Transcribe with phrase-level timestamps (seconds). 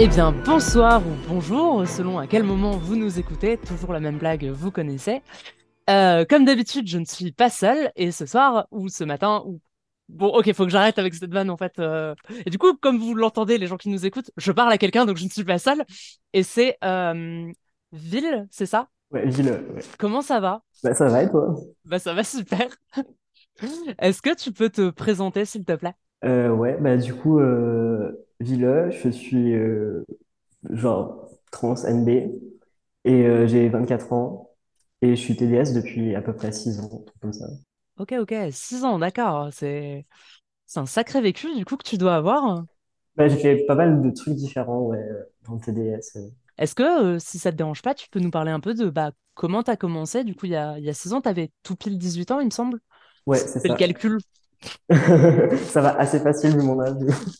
[0.00, 3.56] Eh bien, bonsoir ou bonjour, selon à quel moment vous nous écoutez.
[3.58, 5.22] Toujours la même blague, vous connaissez.
[5.90, 7.90] Euh, comme d'habitude, je ne suis pas seule.
[7.96, 9.60] Et ce soir, ou ce matin, ou.
[10.08, 11.78] Bon, ok, faut que j'arrête avec cette vanne en fait.
[11.78, 12.14] euh.
[12.46, 15.04] Et du coup, comme vous l'entendez, les gens qui nous écoutent, je parle à quelqu'un,
[15.04, 15.84] donc je ne suis pas seule.
[16.32, 17.50] Et c'est euh,
[17.92, 18.88] Ville, c'est ça?
[19.10, 19.82] Ouais, Ville, ouais.
[19.98, 20.62] Comment ça va?
[20.82, 21.54] Bah, ça va et toi?
[21.84, 22.68] Bah, ça va super.
[23.98, 25.94] Est-ce que tu peux te présenter, s'il te plaît?
[26.22, 27.38] Ouais, bah du coup,
[28.40, 30.04] euh, Ville, je suis euh,
[30.70, 32.08] genre trans NB
[33.04, 34.50] et euh, j'ai 24 ans
[35.02, 37.46] et je suis TDS depuis à peu près 6 ans, truc comme ça.
[37.96, 39.52] Ok, ok, 6 ans, d'accord.
[39.52, 40.06] C'est
[40.76, 42.64] un sacré vécu, du coup, que tu dois avoir.
[43.16, 45.04] Bah, j'ai fait pas mal de trucs différents ouais,
[45.44, 46.16] dans le TDS.
[46.58, 46.82] Est-ce que,
[47.16, 49.62] euh, si ça te dérange pas, tu peux nous parler un peu de bah, comment
[49.62, 50.24] tu as commencé?
[50.24, 52.30] Du coup, il y a, il y a 6 ans, tu avais tout pile 18
[52.30, 52.80] ans, il me semble.
[53.26, 53.76] Ouais, c'est C'est le ça.
[53.76, 54.18] calcul.
[55.72, 56.94] Ça va assez facile vu mon âge.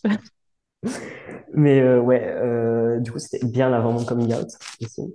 [1.55, 4.48] Mais euh, ouais, euh, du coup, c'était bien avant mon coming out
[4.83, 5.12] aussi.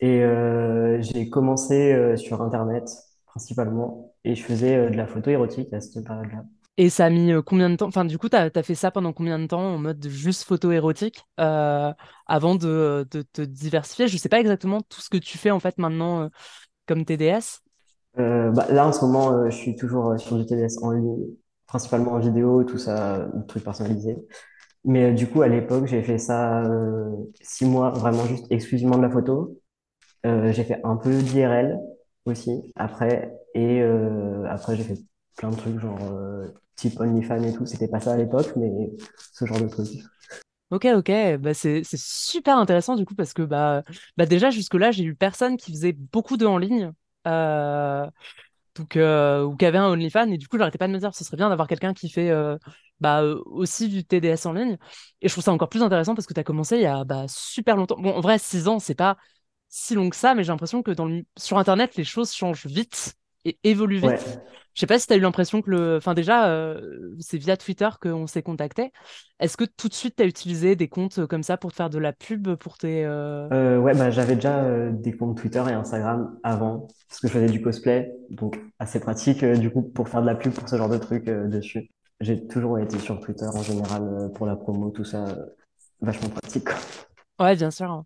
[0.00, 2.88] Et euh, j'ai commencé sur Internet
[3.26, 6.44] principalement et je faisais de la photo érotique à cette période-là.
[6.76, 7.88] Et ça a mis combien de temps?
[7.88, 10.70] Enfin, du coup, tu as, fait ça pendant combien de temps en mode juste photo
[10.70, 14.06] érotique avant de, te diversifier?
[14.06, 16.30] Je sais pas exactement tout ce que tu fais en fait maintenant
[16.86, 17.60] comme TDS.
[18.16, 21.16] Bah, là, en ce moment, je suis toujours sur du TDS en ligne,
[21.66, 24.16] principalement en vidéo, tout ça, des trucs personnalisés.
[24.88, 27.10] Mais euh, du coup, à l'époque, j'ai fait ça euh,
[27.42, 29.60] six mois, vraiment juste exclusivement de la photo.
[30.26, 31.78] Euh, j'ai fait un peu d'IRL
[32.24, 33.82] aussi après, et
[34.48, 34.98] après j'ai fait
[35.36, 35.98] plein de trucs genre
[36.76, 37.64] type OnlyFans et tout.
[37.66, 38.70] C'était pas ça à l'époque, mais
[39.32, 39.88] ce genre de trucs.
[40.70, 43.82] Ok, ok, bah c'est super intéressant du coup parce que bah,
[44.18, 46.92] bah déjà jusque-là j'ai eu personne qui faisait beaucoup de en ligne
[48.78, 51.24] donc, euh, ou avait un OnlyFans et du coup j'arrêtais pas de me dire ce
[51.24, 52.56] serait bien d'avoir quelqu'un qui fait euh,
[53.00, 54.76] bah, euh, aussi du TDS en ligne
[55.20, 57.04] et je trouve ça encore plus intéressant parce que tu as commencé il y a
[57.04, 57.96] bah, super longtemps.
[57.98, 59.16] Bon en vrai 6 ans c'est pas
[59.68, 63.14] si long que ça mais j'ai l'impression que dans sur Internet les choses changent vite
[63.44, 64.18] et évoluent Ouais.
[64.78, 65.96] Je sais pas si tu as eu l'impression que le...
[65.96, 68.92] Enfin déjà, euh, c'est via Twitter qu'on s'est contacté.
[69.40, 71.76] Est-ce que tout de suite, tu as utilisé des comptes euh, comme ça pour te
[71.76, 73.04] faire de la pub pour tes...
[73.04, 77.32] euh, Euh, ouais, bah, j'avais déjà des comptes Twitter et Instagram avant, parce que je
[77.32, 80.76] faisais du cosplay, donc assez pratique du coup pour faire de la pub pour ce
[80.76, 81.90] genre de trucs dessus.
[82.20, 85.24] J'ai toujours été sur Twitter en général pour la promo, tout ça,
[86.00, 86.76] vachement pratique, quoi.
[87.38, 88.04] Ouais, bien sûr.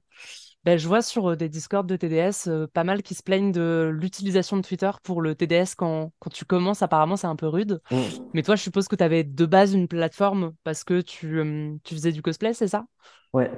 [0.65, 3.51] Ben, je vois sur euh, des Discord de TDS euh, pas mal qui se plaignent
[3.51, 6.83] de l'utilisation de Twitter pour le TDS quand, quand tu commences.
[6.83, 7.81] Apparemment, c'est un peu rude.
[7.91, 7.97] Mm.
[8.35, 11.75] Mais toi, je suppose que tu avais de base une plateforme parce que tu, euh,
[11.83, 12.85] tu faisais du cosplay, c'est ça?
[13.33, 13.51] Ouais,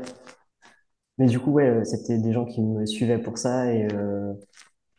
[1.18, 4.32] mais du coup, ouais, c'était des gens qui me suivaient pour ça et euh,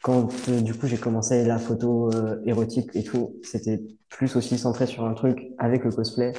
[0.01, 2.11] quand du coup j'ai commencé la photo
[2.45, 6.33] érotique et tout, c'était plus aussi centré sur un truc avec le cosplay,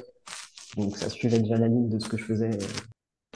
[0.77, 2.51] donc ça suivait déjà la ligne de ce que je faisais.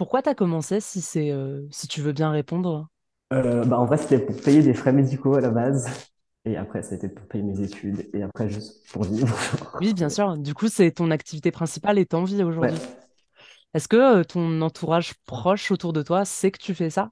[0.01, 2.89] Pourquoi tu as commencé si c'est, euh, si tu veux bien répondre?
[3.33, 5.89] Euh, bah, en vrai, c'était pour payer des frais médicaux à la base.
[6.45, 8.09] Et après, c'était pour payer mes études.
[8.15, 9.37] Et après, juste pour vivre.
[9.81, 10.37] Oui, bien sûr.
[10.37, 12.73] Du coup, c'est ton activité principale et t'en vis Ouais.
[12.73, 12.83] aujourd'hui.
[13.75, 17.11] Est-ce que euh, ton entourage proche autour de toi sait que tu fais ça?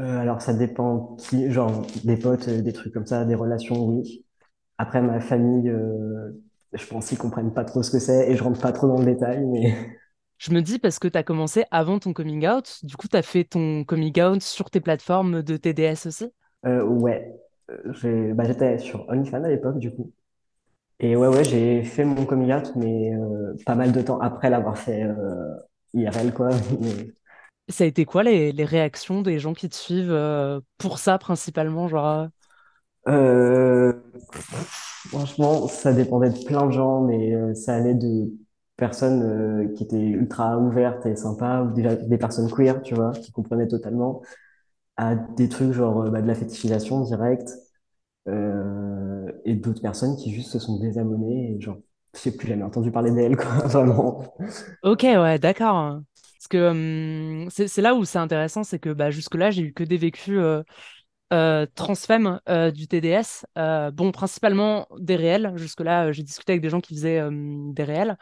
[0.00, 4.24] Euh, alors, ça dépend qui, genre des potes, des trucs comme ça, des relations, oui.
[4.78, 5.72] Après, ma famille,
[6.72, 8.98] je pense qu'ils comprennent pas trop ce que c'est et je rentre pas trop dans
[8.98, 9.74] le détail, mais
[10.38, 12.78] Je me dis parce que tu as commencé avant ton coming out.
[12.84, 16.32] Du coup, tu as fait ton coming out sur tes plateformes de TDS aussi?
[16.66, 17.32] euh, ouais.
[17.70, 20.12] Euh, bah, j'étais sur OnlyFans à l'époque, du coup.
[21.00, 24.50] Et ouais, ouais, j'ai fait mon coming out, mais euh, pas mal de temps après
[24.50, 25.56] l'avoir fait euh,
[25.94, 26.50] IRL, quoi.
[27.68, 31.18] Ça a été quoi les, les réactions des gens qui te suivent euh, pour ça
[31.18, 31.88] principalement?
[31.88, 32.28] Genre,
[33.08, 33.92] euh,
[35.08, 38.30] franchement, ça dépendait de plein de gens, mais ça allait de
[38.76, 43.12] personnes euh, qui étaient ultra ouvertes et sympas, ou déjà des personnes queer, tu vois,
[43.12, 44.22] qui comprenaient totalement,
[44.96, 47.50] à des trucs genre euh, bah, de la fétichisation directe,
[48.28, 51.78] euh, et d'autres personnes qui juste se sont désabonnées et genre,
[52.14, 54.22] je sais plus jamais entendu parler d'elles, quoi, vraiment.
[54.82, 56.00] Ok, ouais, d'accord.
[56.38, 59.82] Parce que hum, c'est là où c'est intéressant, c'est que bah, jusque-là, j'ai eu que
[59.84, 60.38] des vécus
[61.32, 62.40] euh, transfemmes
[62.74, 63.46] du TDS.
[63.92, 65.52] Bon, principalement des réels.
[65.56, 67.30] Jusque-là, euh, j'ai discuté avec des gens qui faisaient euh,
[67.72, 68.16] des réels.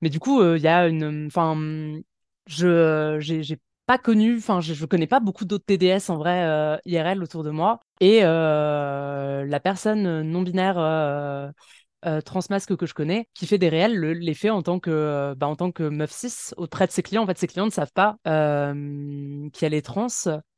[0.00, 1.26] Mais du coup, euh, il y a une.
[1.26, 2.02] Enfin, hum,
[2.46, 4.36] je j'ai j'ai pas connu.
[4.38, 7.80] Enfin, je, je connais pas beaucoup d'autres TDS en vrai euh, IRL autour de moi.
[8.00, 10.78] Et euh, la personne non binaire.
[10.78, 11.50] euh,
[12.06, 14.90] euh, transmasque que je connais qui fait des réels le- les fait en tant que
[14.90, 17.22] euh, bah, en tant que meuf cis auprès de ses clients.
[17.24, 20.06] En fait ses clients ne savent pas euh, qu'elle est trans.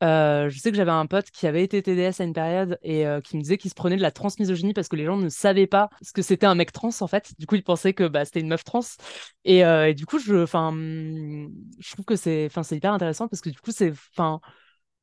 [0.02, 3.04] Euh, je sais que j'avais un pote qui avait été TDS à une période et
[3.24, 5.66] qui me disait qu'il se prenait de la transmisogynie parce que les gens ne savaient
[5.66, 7.32] pas ce que c'était un mec trans en fait.
[7.38, 8.80] Du coup ils pensaient que bah, c'était une meuf trans.
[9.44, 13.40] Et, et du coup je enfin je trouve que c'est enfin c'est hyper intéressant parce
[13.40, 14.40] que du coup c'est enfin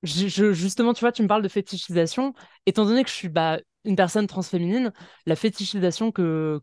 [0.03, 2.33] je- justement, tu vois, tu me parles de fétichisation.
[2.65, 4.91] Étant donné que je suis bah, une personne transféminine,
[5.25, 6.61] la fétichisation que,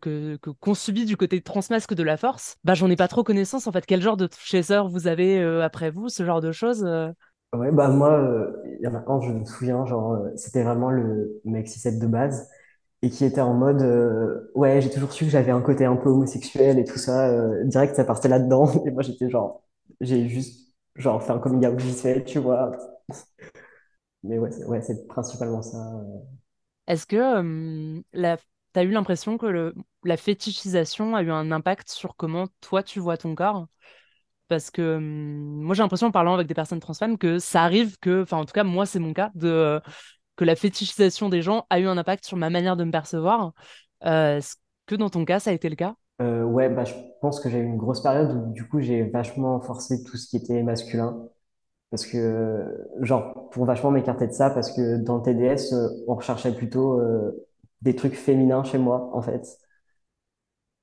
[0.60, 3.72] qu'on subit du côté transmasque de la force, bah, j'en ai pas trop connaissance en
[3.72, 3.86] fait.
[3.86, 7.10] Quel genre de chaser vous avez euh, après vous, ce genre de choses euh?
[7.52, 10.90] Ouais, bah moi, euh, il y en a un, je me souviens, genre, c'était vraiment
[10.90, 12.48] le mec 6 de base,
[13.02, 13.80] et qui était en mode,
[14.56, 17.30] ouais, j'ai toujours su que j'avais un côté un peu homosexuel et tout ça,
[17.64, 19.62] direct, ça partait là-dedans, et moi, j'étais genre,
[20.00, 22.72] j'ai juste, genre, fait un coming out fait, tu vois,
[24.22, 24.50] mais ouais,
[24.82, 25.78] c'est principalement ça.
[26.86, 28.36] Est-ce que la...
[28.36, 28.44] tu
[28.74, 33.16] as eu l'impression que la fétichisation a eu un impact sur comment toi tu vois
[33.16, 33.66] ton corps?
[34.48, 38.22] Parce que moi j'ai l'impression en parlant avec des personnes transfemmes que ça arrive que,
[38.22, 39.80] enfin en tout cas moi c'est mon cas, de,
[40.36, 43.52] que la fétichisation des gens a eu un impact sur ma manière de me percevoir.
[44.04, 45.94] Euh, est-ce que dans ton cas ça a été le cas?
[46.20, 49.02] Euh, ouais, bah, je pense que j'ai eu une grosse période où, du coup, j'ai
[49.02, 51.26] vachement forcé tout ce qui était masculin.
[51.94, 52.66] Parce que,
[53.02, 57.00] genre, pour vachement m'écarter de ça, parce que dans le TDS, euh, on recherchait plutôt
[57.00, 57.46] euh,
[57.82, 59.46] des trucs féminins chez moi, en fait.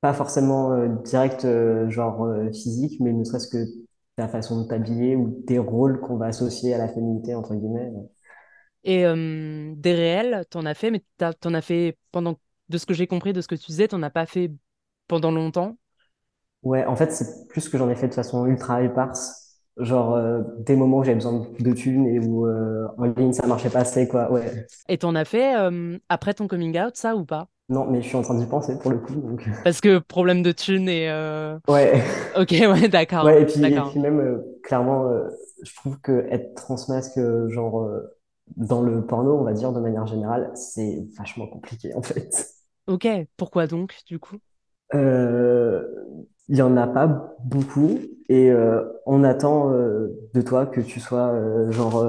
[0.01, 3.65] Pas forcément euh, direct, euh, genre physique, mais ne serait-ce que
[4.15, 7.91] ta façon de t'habiller ou des rôles qu'on va associer à la féminité, entre guillemets.
[8.83, 11.03] Et des réels, t'en as fait, mais
[11.39, 14.01] t'en as fait pendant, de ce que j'ai compris, de ce que tu disais, t'en
[14.03, 14.51] as pas fait
[15.07, 15.77] pendant longtemps?
[16.63, 19.50] Ouais, en fait, c'est plus que j'en ai fait de façon ultra éparse.
[19.81, 23.47] Genre, euh, des moments où j'avais besoin de thunes et où euh, en ligne ça
[23.47, 24.31] marchait pas assez, quoi.
[24.31, 24.67] Ouais.
[24.87, 27.49] Et t'en as fait hum, après ton coming out, ça ou pas?
[27.69, 29.13] Non, mais je suis en train d'y penser pour le coup.
[29.15, 29.47] Donc...
[29.63, 31.09] Parce que problème de thunes et...
[31.09, 32.03] euh, Ouais.
[32.35, 33.81] Ok, ouais, d'accord, Ouais, et puis, et d'accord.
[33.81, 35.29] puis même, euh, clairement, euh,
[35.63, 38.17] je trouve que être transmasque, euh, genre, euh,
[38.57, 42.47] dans le porno, on va dire, de manière générale, c'est vachement compliqué, en fait.
[42.85, 43.07] Ok,
[43.37, 44.39] pourquoi donc, du coup?
[44.93, 45.83] Euh,
[46.49, 47.99] Il y en a pas beaucoup,
[48.29, 52.05] et euh, on attend euh, de toi que tu sois, euh, genre,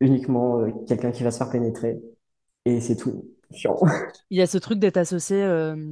[0.00, 2.00] uniquement quelqu'un qui va se faire pénétrer,
[2.64, 3.30] et c'est tout.
[3.52, 3.78] Chiant.
[4.30, 5.36] Il y a ce truc d'être associé,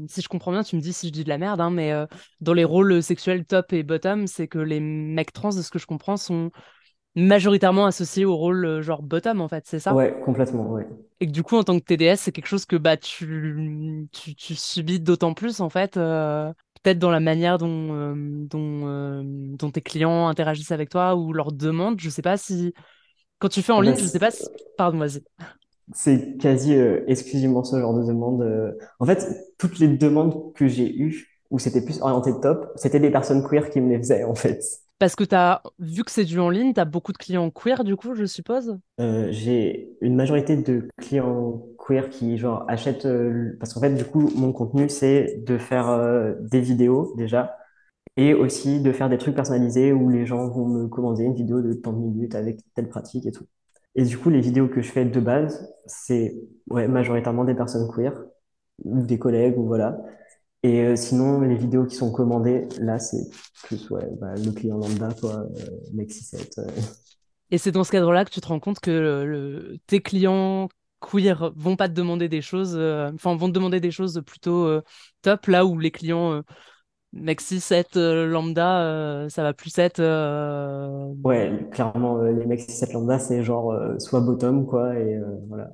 [0.08, 1.92] si je comprends bien, tu me dis si je dis de la merde, hein, mais
[2.40, 5.78] dans les rôles sexuels top et bottom, c'est que les mecs trans, de ce que
[5.78, 6.50] je comprends, sont
[7.14, 9.94] majoritairement associés au rôle genre bottom, en fait, c'est ça?
[9.94, 10.86] Ouais, complètement, ouais.
[11.20, 14.34] Et que du coup, en tant que TDS, c'est quelque chose que bah, tu, tu,
[14.34, 16.52] tu subis d'autant plus, en fait, euh,
[16.84, 21.32] peut-être dans la manière dont, euh, dont, euh, dont tes clients interagissent avec toi ou
[21.32, 21.98] leur demandent.
[22.00, 22.74] Je sais pas si,
[23.40, 24.44] quand tu fais en Ah bah, ligne, je sais pas si...
[24.76, 25.22] Pardon, vas-y.
[25.92, 28.76] C'est quasi euh, exclusivement ce genre de demande.
[29.00, 29.28] En fait,
[29.58, 33.70] toutes les demandes que j'ai eues, où c'était plus orienté top, c'était des personnes queer
[33.70, 34.62] qui me les faisaient, en fait.
[34.98, 37.96] Parce que t'as, vu que c'est du en ligne, t'as beaucoup de clients queer, du
[37.96, 38.78] coup, je suppose?
[39.00, 43.06] Euh, j'ai une majorité de clients queer qui, genre, achètent...
[43.06, 47.56] euh, parce qu'en fait, du coup, mon contenu, c'est de faire euh, des vidéos, déjà,
[48.16, 51.62] et aussi de faire des trucs personnalisés où les gens vont me commander une vidéo
[51.62, 53.44] de tant de minutes avec telle pratique et tout.
[53.96, 56.36] Et du coup, les vidéos que je fais de base, c'est
[56.70, 58.12] ouais, majoritairement des personnes queer,
[58.84, 59.98] ou des collègues, ou voilà.
[60.62, 63.28] Et euh, sinon, les vidéos qui sont commandées, là, c'est
[63.64, 65.46] plus ouais, bah, le client lambda, quoi,
[66.08, 66.58] 6-7.
[66.58, 66.66] euh.
[67.50, 70.68] Et c'est dans ce cadre-là que tu te rends compte que tes clients
[71.00, 74.66] queer vont pas te demander des choses, euh, enfin, vont te demander des choses plutôt
[74.66, 74.82] euh,
[75.22, 76.42] top, là où les clients euh,
[77.12, 80.00] Maxi 7 euh, lambda, euh, ça va plus être.
[80.00, 85.70] euh, Ouais, clairement, les mecs 6-7 lambda, c'est genre soit bottom, quoi, et voilà.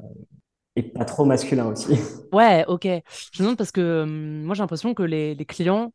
[0.77, 1.99] Et pas trop masculin aussi.
[2.33, 2.85] Ouais, ok.
[2.85, 5.93] Je me demande parce que moi j'ai l'impression que les, les clients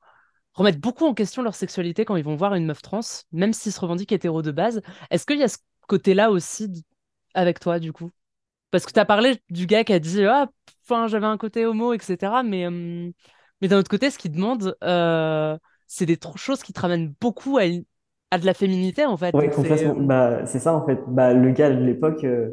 [0.54, 3.02] remettent beaucoup en question leur sexualité quand ils vont voir une meuf trans,
[3.34, 4.82] même s'ils se revendiquent hétéro de base.
[5.12, 6.86] Est-ce qu'il y a ce côté-là aussi
[7.36, 8.12] avec toi, du coup?
[8.76, 10.50] Parce que tu as parlé du gars qui a dit Ah,
[10.84, 12.44] enfin, j'avais un côté homo, etc.
[12.44, 13.12] Mais, hum,
[13.62, 17.58] mais d'un autre côté, ce qu'il demande, euh, c'est des choses qui te ramènent beaucoup
[17.58, 17.86] à, une-
[18.32, 19.34] à de la féminité, en fait.
[19.34, 19.56] Ouais, c'est.
[19.56, 19.96] complètement.
[19.96, 21.00] Bah, c'est ça, en fait.
[21.08, 22.52] Bah, le gars de l'époque, euh,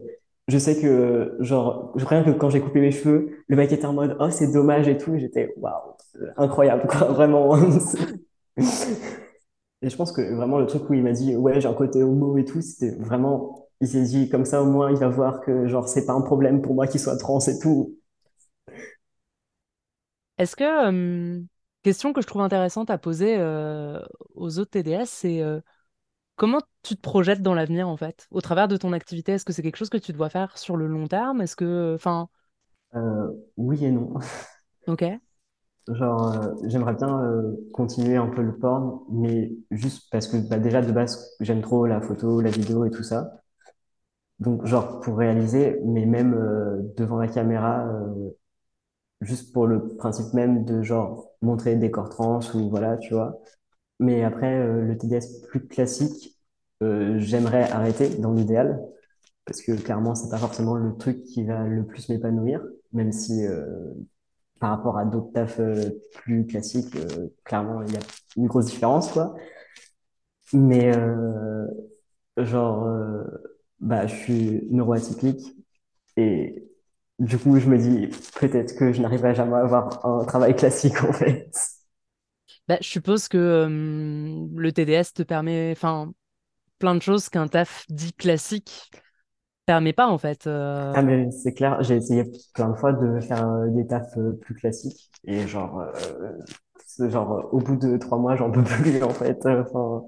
[0.49, 3.87] je sais que, genre, je rien que quand j'ai coupé mes cheveux, le mec était
[3.87, 5.17] en mode, oh, c'est dommage et tout.
[5.19, 5.95] J'étais, waouh,
[6.37, 7.57] incroyable, quoi, vraiment.
[9.83, 12.03] Et je pense que vraiment, le truc où il m'a dit, ouais, j'ai un côté
[12.03, 15.43] homo et tout, c'était vraiment, il s'est dit, comme ça, au moins, il va voir
[15.43, 17.97] que, genre, c'est pas un problème pour moi qu'il soit trans et tout.
[20.39, 21.47] Est-ce que, hum,
[21.83, 24.01] question que je trouve intéressante à poser euh,
[24.35, 25.61] aux autres TDS, c'est euh,
[26.37, 29.33] comment tu te projettes dans l'avenir en fait, au travers de ton activité?
[29.33, 31.43] Est-ce que c'est quelque chose que tu dois faire sur le long terme?
[31.43, 32.29] Est-ce que, enfin,
[32.95, 34.15] Euh, oui et non.
[34.87, 35.21] ok.
[35.89, 40.59] Genre, euh, j'aimerais bien euh, continuer un peu le porn, mais juste parce que bah,
[40.59, 43.42] déjà de base, j'aime trop la photo, la vidéo et tout ça.
[44.43, 48.31] Donc, genre, pour réaliser, mais même euh, devant la caméra, euh,
[49.21, 53.41] juste pour le principe même de genre montrer des corps trans ou voilà, tu vois.
[54.01, 56.39] Mais après, euh, le TDS plus classique,
[56.83, 58.81] euh, j'aimerais arrêter dans l'idéal,
[59.47, 63.47] parce que clairement, c'est pas forcément le truc qui va le plus m'épanouir, même si
[63.47, 63.67] euh,
[64.61, 66.97] par rapport à d'autres tafs euh, plus classiques,
[67.45, 68.01] clairement, il y a
[68.37, 69.35] une grosse différence, quoi.
[70.53, 70.93] Mais
[72.37, 72.87] genre,
[73.83, 75.43] bah, je suis neuroatypique
[76.17, 76.65] et
[77.21, 78.09] du coup, je me dis
[78.41, 81.51] peut-être que je n'arriverai jamais à avoir un travail classique, en fait.
[82.69, 83.69] Bah, je suppose que euh,
[84.57, 86.13] le TDS te permet, enfin,
[86.79, 88.91] plein de choses qu'un taf dit classique
[89.67, 90.47] permet pas en fait.
[90.47, 90.95] euh.
[90.95, 92.25] Ah, mais c'est clair, j'ai essayé
[92.55, 95.83] plein de fois de faire euh, des tafs plus classiques et genre,
[97.09, 99.39] genre au bout de trois mois, j'en peux plus en fait.
[99.47, 100.05] Enfin,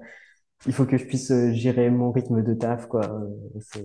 [0.65, 3.05] il faut que je puisse euh, gérer mon rythme de taf, quoi.
[3.05, 3.81] Euh,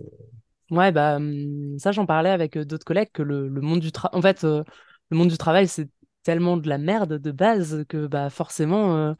[0.70, 4.16] Ouais, bah hum, ça j'en parlais avec euh, d'autres collègues que le, monde du travail,
[4.16, 4.64] en fait, le
[5.10, 5.88] monde du travail c'est
[6.22, 9.14] tellement de la merde de base que bah forcément euh,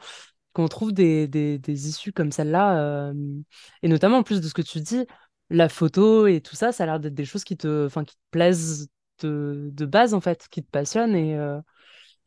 [0.53, 3.13] qu'on trouve des, des, issues comme celle-là
[3.83, 5.07] et notamment en plus de ce que tu dis,
[5.49, 8.21] la photo et tout ça, ça a l'air d'être des choses qui te, qui te
[8.31, 8.89] plaisent
[9.23, 11.37] de, de base en fait, qui te passionnent et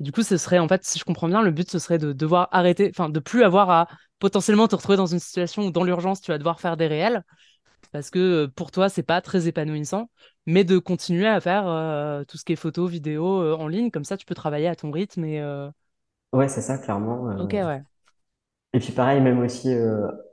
[0.04, 1.98] Et du coup, ce serait, en fait, si je comprends bien, le but, ce serait
[1.98, 3.88] de devoir arrêter, enfin, de plus avoir à
[4.20, 7.24] potentiellement te retrouver dans une situation où, dans l'urgence, tu vas devoir faire des réels,
[7.92, 10.10] parce que euh, pour toi, c'est pas très épanouissant,
[10.48, 13.92] mais de continuer à faire euh, tout ce qui est photo, vidéo euh, en ligne,
[13.92, 15.42] comme ça, tu peux travailler à ton rythme et...
[15.42, 15.70] euh,
[16.34, 17.26] Ouais, c'est ça, clairement.
[17.38, 17.84] Ok, ouais.
[18.74, 19.70] Et puis pareil, même aussi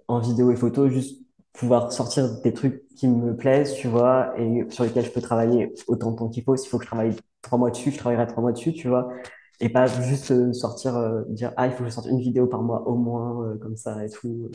[0.09, 1.21] en vidéo et photo, juste
[1.53, 5.73] pouvoir sortir des trucs qui me plaisent, tu vois, et sur lesquels je peux travailler
[5.89, 6.57] autant de temps qu'il faut.
[6.57, 9.12] S'il faut que je travaille trois mois dessus, je travaillerai trois mois dessus, tu vois.
[9.61, 12.47] Et pas juste euh, sortir, euh, dire, ah, il faut que je sorte une vidéo
[12.47, 14.50] par mois au moins, euh, comme ça et tout.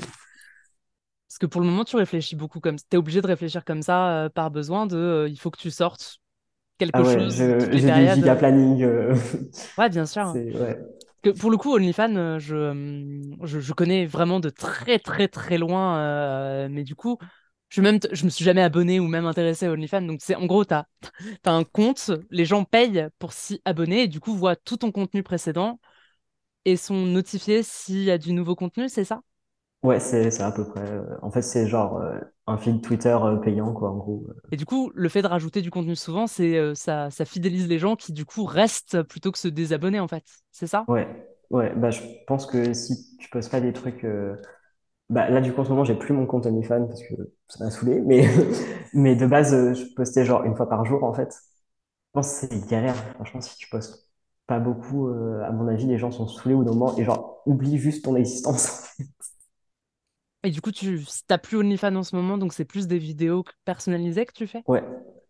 [1.27, 2.77] Parce que pour le moment, tu réfléchis beaucoup comme...
[2.77, 5.27] T'es obligé de réfléchir comme ça euh, par besoin de...
[5.29, 6.19] il faut que tu sortes
[6.93, 8.09] Ah quelque ouais, chose j'ai du périodes.
[8.09, 8.85] giga planning.
[9.77, 10.39] Ouais, bien sûr.
[10.53, 10.77] ouais.
[11.23, 16.67] que pour le coup, OnlyFans, je, je, je connais vraiment de très très très loin,
[16.69, 17.17] mais du coup,
[17.75, 20.01] je, même je me suis jamais abonné ou même intéressé à OnlyFans.
[20.03, 20.87] Donc, c'est en gros, tu as,
[21.45, 25.23] un compte, les gens payent pour s'y abonner et du coup, voient tout ton contenu
[25.23, 25.79] précédent
[26.65, 29.21] et sont notifiés s'il y a du nouveau contenu, c'est ça?
[29.83, 30.99] Ouais, c'est à peu près.
[31.21, 34.27] En fait, c'est genre euh, un feed Twitter euh, payant, quoi, en gros.
[34.51, 37.67] Et du coup, le fait de rajouter du contenu souvent, c'est euh, ça, ça fidélise
[37.67, 40.23] les gens qui du coup restent plutôt que se désabonner en fait.
[40.51, 40.87] C'est ça?
[40.87, 41.07] Ouais,
[41.49, 41.73] ouais.
[41.75, 44.03] Bah, je pense que si tu postes pas des trucs.
[44.03, 44.35] euh,
[45.09, 47.13] Bah, là, du coup, en ce moment, j'ai plus mon compte OnlyFans parce que
[47.47, 48.01] ça m'a saoulé.
[48.01, 48.27] Mais,
[48.93, 51.29] mais de base, euh, je postais genre une fois par jour, en fait.
[51.31, 52.95] Je pense que c'est galère.
[53.15, 54.09] Franchement, si tu postes
[54.47, 57.79] pas beaucoup, euh, à mon avis, les gens sont saoulés au moment et genre oublient
[57.79, 58.89] juste ton existence.
[60.43, 63.43] Et du coup, tu t'as plus OnlyFans en ce moment, donc c'est plus des vidéos
[63.65, 64.63] personnalisées que tu fais?
[64.67, 64.83] Ouais,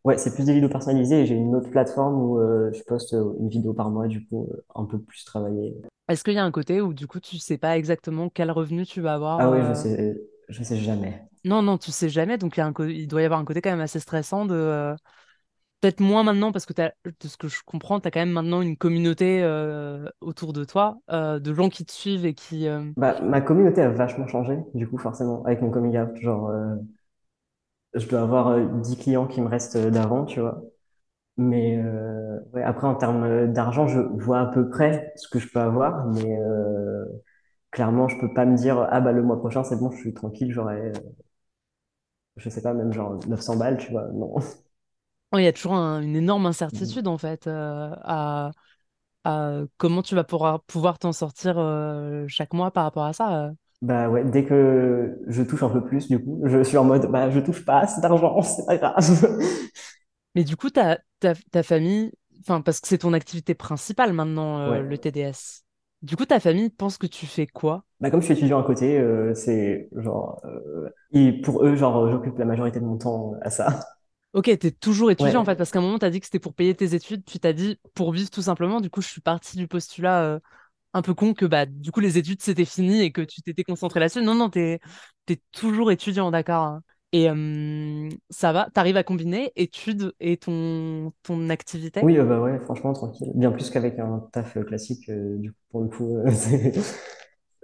[0.05, 3.13] ouais, c'est plus des vidéos personnalisées et j'ai une autre plateforme où euh, je poste
[3.13, 5.75] euh, une vidéo par mois, du coup, euh, un peu plus travaillé.
[6.07, 8.85] Est-ce qu'il y a un côté où du coup tu sais pas exactement quel revenu
[8.85, 10.17] tu vas avoir Ah ouais, je sais,
[10.50, 11.25] je sais jamais.
[11.43, 13.39] Non, non, tu sais jamais, donc il y a un co- il doit y avoir
[13.39, 14.95] un côté quand même assez stressant de...
[15.81, 18.62] Peut-être moins maintenant parce que de ce que je comprends, tu as quand même maintenant
[18.62, 22.67] une communauté euh, autour de toi, euh, de gens qui te suivent et qui...
[22.67, 26.15] euh, Bah, ma communauté a vachement changé, du coup, forcément, avec mon coming out.
[26.21, 26.50] Genre,
[27.95, 30.61] je dois avoir euh, 10 clients qui me restent euh, d'avant, tu vois.
[31.37, 35.39] Mais euh, ouais, après, en termes euh, d'argent, je vois à peu près ce que
[35.39, 37.05] je peux avoir, mais euh,
[37.71, 40.13] clairement, je peux pas me dire, ah bah le mois prochain, c'est bon, je suis
[40.13, 40.93] tranquille, j'aurai, euh,
[42.37, 44.07] je sais pas, même genre 900 balles, tu vois.
[44.13, 44.35] Non.
[45.33, 48.51] Il y a toujours un- une énorme incertitude en fait euh, à,
[49.25, 53.45] à comment tu vas pouvoir, pouvoir t'en sortir euh, chaque mois par rapport à ça.
[53.47, 53.51] euh.
[53.82, 57.12] Bah ouais, dès que je touche un peu plus, du coup, je suis en mode,
[57.12, 59.39] bah je touche pas assez d'argent, c'est pas grave.
[60.36, 64.82] Mais du coup, ta, ta, famille, enfin, parce que c'est ton activité principale maintenant, euh,
[64.82, 64.98] le.
[64.98, 65.63] TDS.
[66.01, 67.84] Du coup, ta famille pense que tu fais quoi?
[68.00, 72.12] Bah comme je suis étudiant à côté, euh, c'est genre, euh, et pour eux, genre,
[72.12, 73.79] j'occupe la majorité de mon temps à ça.
[74.34, 76.53] Ok, t'es toujours étudiant en fait, parce qu'à un moment, t'as dit que c'était pour
[76.53, 78.82] payer tes études, puis t'as dit pour vivre tout simplement.
[78.82, 80.41] Du coup, je suis partie du postulat
[80.95, 83.63] un peu con que bah, du coup, les études c'était fini et que tu t'étais
[83.63, 84.23] concentré là-dessus.
[84.23, 84.79] Non, non, t'es,
[85.27, 86.63] t'es toujours étudiant, d'accord.
[86.65, 86.83] hein.
[87.13, 92.01] Et euh, ça va, t'arrives à combiner études et ton, ton activité?
[92.01, 93.31] oui, euh, bah ouais, franchement, tranquille.
[93.35, 96.73] Bien plus qu'avec un taf euh, classique, euh, du coup, pour le coup, euh, c'est-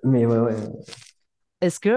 [0.03, 0.55] Mais ouais, ouais.
[1.61, 1.89] Est-ce que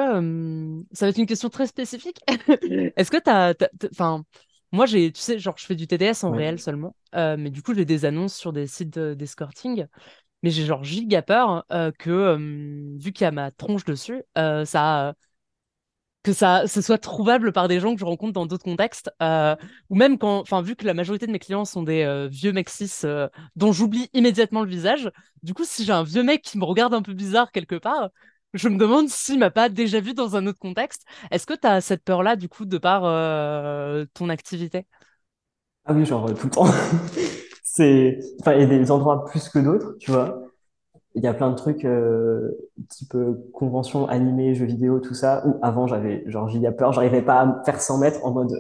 [0.93, 2.21] ça va être une question très spécifique?
[2.97, 3.55] Est-ce que t'as,
[3.93, 4.25] enfin,
[4.73, 7.75] moi j'ai, tu sais, genre je fais du TDS en réel seulement, mais du coup
[7.75, 9.87] j'ai des annonces sur des sites de- d'escorting.
[10.45, 12.37] Mais j'ai genre giga peur euh, que,
[12.99, 14.63] vu qu'il y a ma tronche dessus, euh,
[16.23, 19.57] que ça, ce soit trouvable par des gens que je rencontre dans d'autres contextes, euh,
[19.89, 22.69] ou même quand, enfin, vu que la majorité de mes clients sont des vieux mecs
[23.57, 25.11] dont j'oublie immédiatement le visage,
[25.43, 28.11] du coup, si j'ai un vieux mec qui me regarde un peu bizarre quelque part,
[28.53, 31.05] je me demande s'il m'a pas déjà vu dans un autre contexte.
[31.31, 33.03] Est-ce que tu as cette peur-là, du coup, de par
[34.13, 34.87] ton activité?
[35.87, 36.67] Ah oui, genre tout le temps.
[37.65, 40.43] C'est, enfin, il y a des endroits plus que d'autres, tu vois.
[41.17, 42.53] Il y a plein de trucs euh,
[42.89, 45.45] type euh, convention, animé, jeux vidéo, tout ça.
[45.47, 48.53] Où avant, j'avais genre giga peur, j'arrivais pas à me faire 100 mètres en mode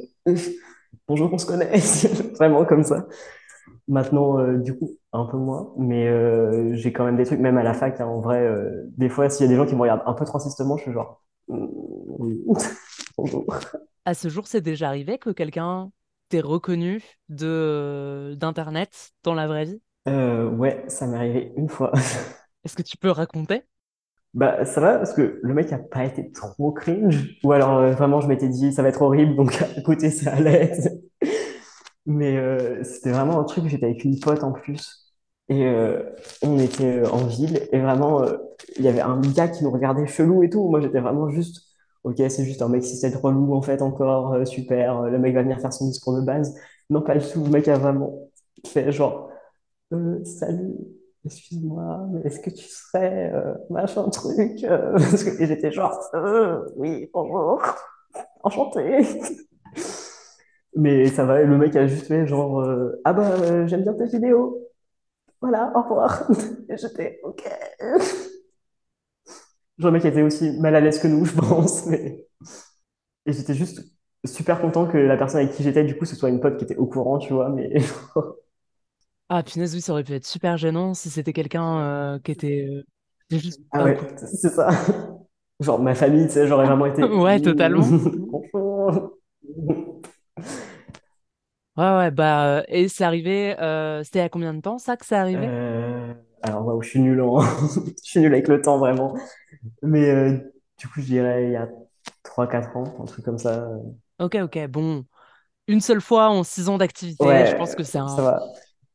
[1.08, 1.78] bonjour, on se connaît,
[2.38, 3.06] vraiment comme ça.
[3.88, 7.58] Maintenant, euh, du coup, un peu moins, mais euh, j'ai quand même des trucs, même
[7.58, 9.74] à la fac, hein, en vrai, euh, des fois, s'il y a des gens qui
[9.74, 11.22] me regardent un peu trop insistement, je suis genre,
[13.16, 13.44] bonjour.
[14.06, 15.90] À ce jour, c'est déjà arrivé que quelqu'un
[16.34, 19.80] t'ait reconnu de d'internet dans la vraie vie?
[20.08, 21.92] Euh, ouais, ça m'est arrivé une fois.
[22.64, 23.62] Est-ce que tu peux raconter?
[24.34, 27.92] Bah, ça va, parce que le mec a pas été trop cringe, ou alors euh,
[27.92, 30.72] vraiment, je m'étais dit, ça va être horrible, donc à côté, ça allait.
[32.06, 35.14] Mais euh, c'était vraiment un truc, j'étais avec une pote en plus.
[35.48, 36.02] Et euh,
[36.42, 37.68] on était en ville.
[37.72, 38.36] Et vraiment, euh,
[38.78, 40.68] il y avait un gars qui nous regardait chelou et tout.
[40.68, 41.63] Moi, j'étais vraiment juste,
[42.04, 45.00] ok, c'est juste un mec si c'est relou en fait encore, euh, super.
[45.02, 46.54] euh, le mec va venir faire son discours de base.
[46.90, 47.44] Non, pas du tout.
[47.44, 48.18] Le mec a vraiment
[48.66, 49.30] fait genre,
[49.92, 50.74] euh, salut,
[51.26, 57.10] excuse-moi, mais est-ce que tu serais euh, machin truc parce que- j'étais genre, euh, oui,
[57.14, 57.62] bonjour,
[58.44, 59.02] enchanté.
[60.76, 64.06] Mais ça va, le mec a juste fait genre, euh, ah bah, j'aime bien tes
[64.06, 64.58] vidéos.
[65.42, 66.24] Voilà, au revoir.
[66.70, 67.44] Et j'étais, ok.
[69.78, 71.86] Genre, le mec était aussi mal à l'aise que nous, je pense.
[71.86, 72.26] Mais...
[73.26, 73.82] Et j'étais juste
[74.24, 76.64] super content que la personne avec qui j'étais, du coup, ce soit une pote qui
[76.64, 77.48] était au courant, tu vois.
[77.50, 77.74] Mais
[79.28, 82.66] Ah, punaise, oui, ça aurait pu être super gênant si c'était quelqu'un euh, qui était,
[82.68, 82.82] euh,
[83.28, 84.68] qui était juste ah ouais, c'est ça.
[85.60, 87.02] Genre, ma famille, tu sais, j'aurais vraiment été.
[87.08, 87.86] Ouais, totalement.
[87.86, 89.18] Bonjour.
[91.76, 95.04] Ouais, ouais, bah, euh, et c'est arrivé, euh, c'était a combien de temps, ça, que
[95.04, 95.48] c'est arrivé?
[95.48, 95.93] Euh,
[96.44, 97.40] Alors, waouh, je suis nul en...
[98.04, 99.16] Je suis nul avec le temps, vraiment.
[99.82, 100.38] Mais euh,
[100.78, 101.68] du coup, je dirais il y a
[102.22, 103.66] trois quatre ans, un truc comme ça.
[104.18, 105.06] Ok, ok, bon,
[105.68, 108.40] une seule fois en six ans d'activité, je pense que c'est un,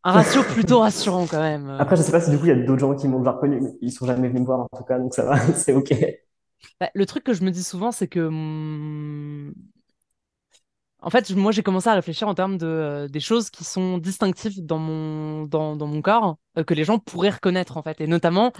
[0.03, 1.69] ratio plutôt rassurant quand même.
[1.79, 3.31] Après, je sais pas si du coup, il y a d'autres gens qui m'ont déjà
[3.31, 5.73] reconnu, mais ils sont jamais venus me voir en tout cas, donc ça va, c'est
[5.73, 5.93] ok.
[6.79, 9.55] Bah, le truc que je me dis souvent, c'est que hum,
[11.01, 13.97] En fait, moi, j'ai commencé à réfléchir en termes de, euh, des choses qui sont
[13.99, 18.01] distinctives dans mon, dans, dans mon corps, euh, que les gens pourraient reconnaître, en fait.
[18.01, 18.51] Et notamment,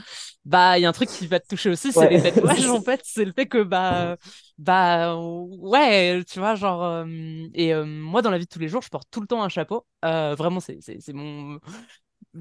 [0.46, 2.22] bah, il y a un truc qui va te toucher aussi, c'est les Ouais.
[2.22, 3.02] tatouages, en fait.
[3.04, 4.16] C'est le fait que, bah,
[4.58, 7.06] bah, ouais, tu vois, genre, euh,
[7.54, 9.44] et euh, moi, dans la vie de tous les jours, je porte tout le temps
[9.44, 9.86] un chapeau.
[10.06, 11.60] Euh, vraiment, c'est, c'est, c'est mon,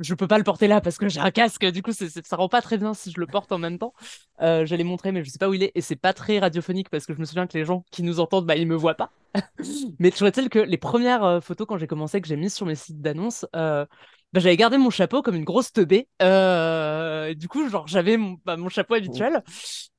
[0.01, 2.37] je peux pas le porter là parce que j'ai un casque, du coup, c'est, ça
[2.37, 3.95] rend pas très bien si je le porte en même temps.
[4.43, 6.91] Euh, j'allais montrer, mais je sais pas où il est, et c'est pas très radiophonique
[6.91, 8.95] parce que je me souviens que les gens qui nous entendent, bah, ils me voient
[8.95, 9.13] pas.
[9.99, 12.67] Mais toujours est-il que les premières euh, photos quand j'ai commencé, que j'ai mises sur
[12.67, 13.87] mes sites d'annonces, euh,
[14.33, 16.09] bah, j'avais gardé mon chapeau comme une grosse teubée.
[16.23, 19.43] Euh, du coup, genre, j'avais mon, bah, mon chapeau habituel.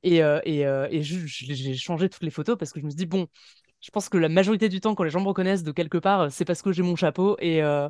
[0.04, 2.97] Et, et, et je- je- j'ai changé toutes les photos parce que je me suis
[2.97, 3.28] dit, bon,
[3.82, 6.32] je pense que la majorité du temps, quand les gens me reconnaissent de quelque part,
[6.32, 7.38] c'est parce que j'ai mon chapeau.
[7.39, 7.89] Et, euh,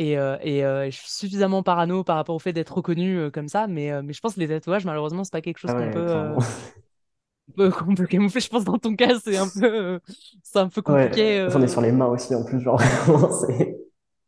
[0.00, 3.18] et, euh, et, euh, et je suis suffisamment parano par rapport au fait d'être reconnu
[3.18, 3.66] euh, comme ça.
[3.66, 6.06] Mais, mais je pense que les tatouages, malheureusement, c'est pas quelque chose Ah qu'on peut,
[6.08, 8.40] euh, qu'on peut, camoufler.
[8.40, 9.98] Je pense dans ton cas, c'est un peu, euh,
[10.42, 11.20] c'est un peu compliqué.
[11.20, 11.66] Ouais, ai euh.
[11.66, 12.80] sur les mains aussi en plus, genre.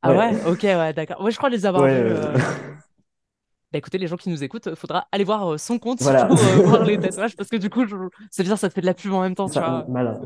[0.05, 0.35] Ah Ouais?
[0.49, 1.23] Ok, ouais, d'accord.
[1.23, 2.15] Ouais, je crois les avoir ouais, vus.
[3.71, 6.27] Bah écoutez, les gens qui nous écoutent, faudra aller voir son compte voilà.
[6.27, 7.95] pour voir les tatouages parce que du coup, je...
[8.29, 9.87] c'est bien, ça te fait de la pub en même temps, tu Ça, vois.
[9.89, 10.21] malin.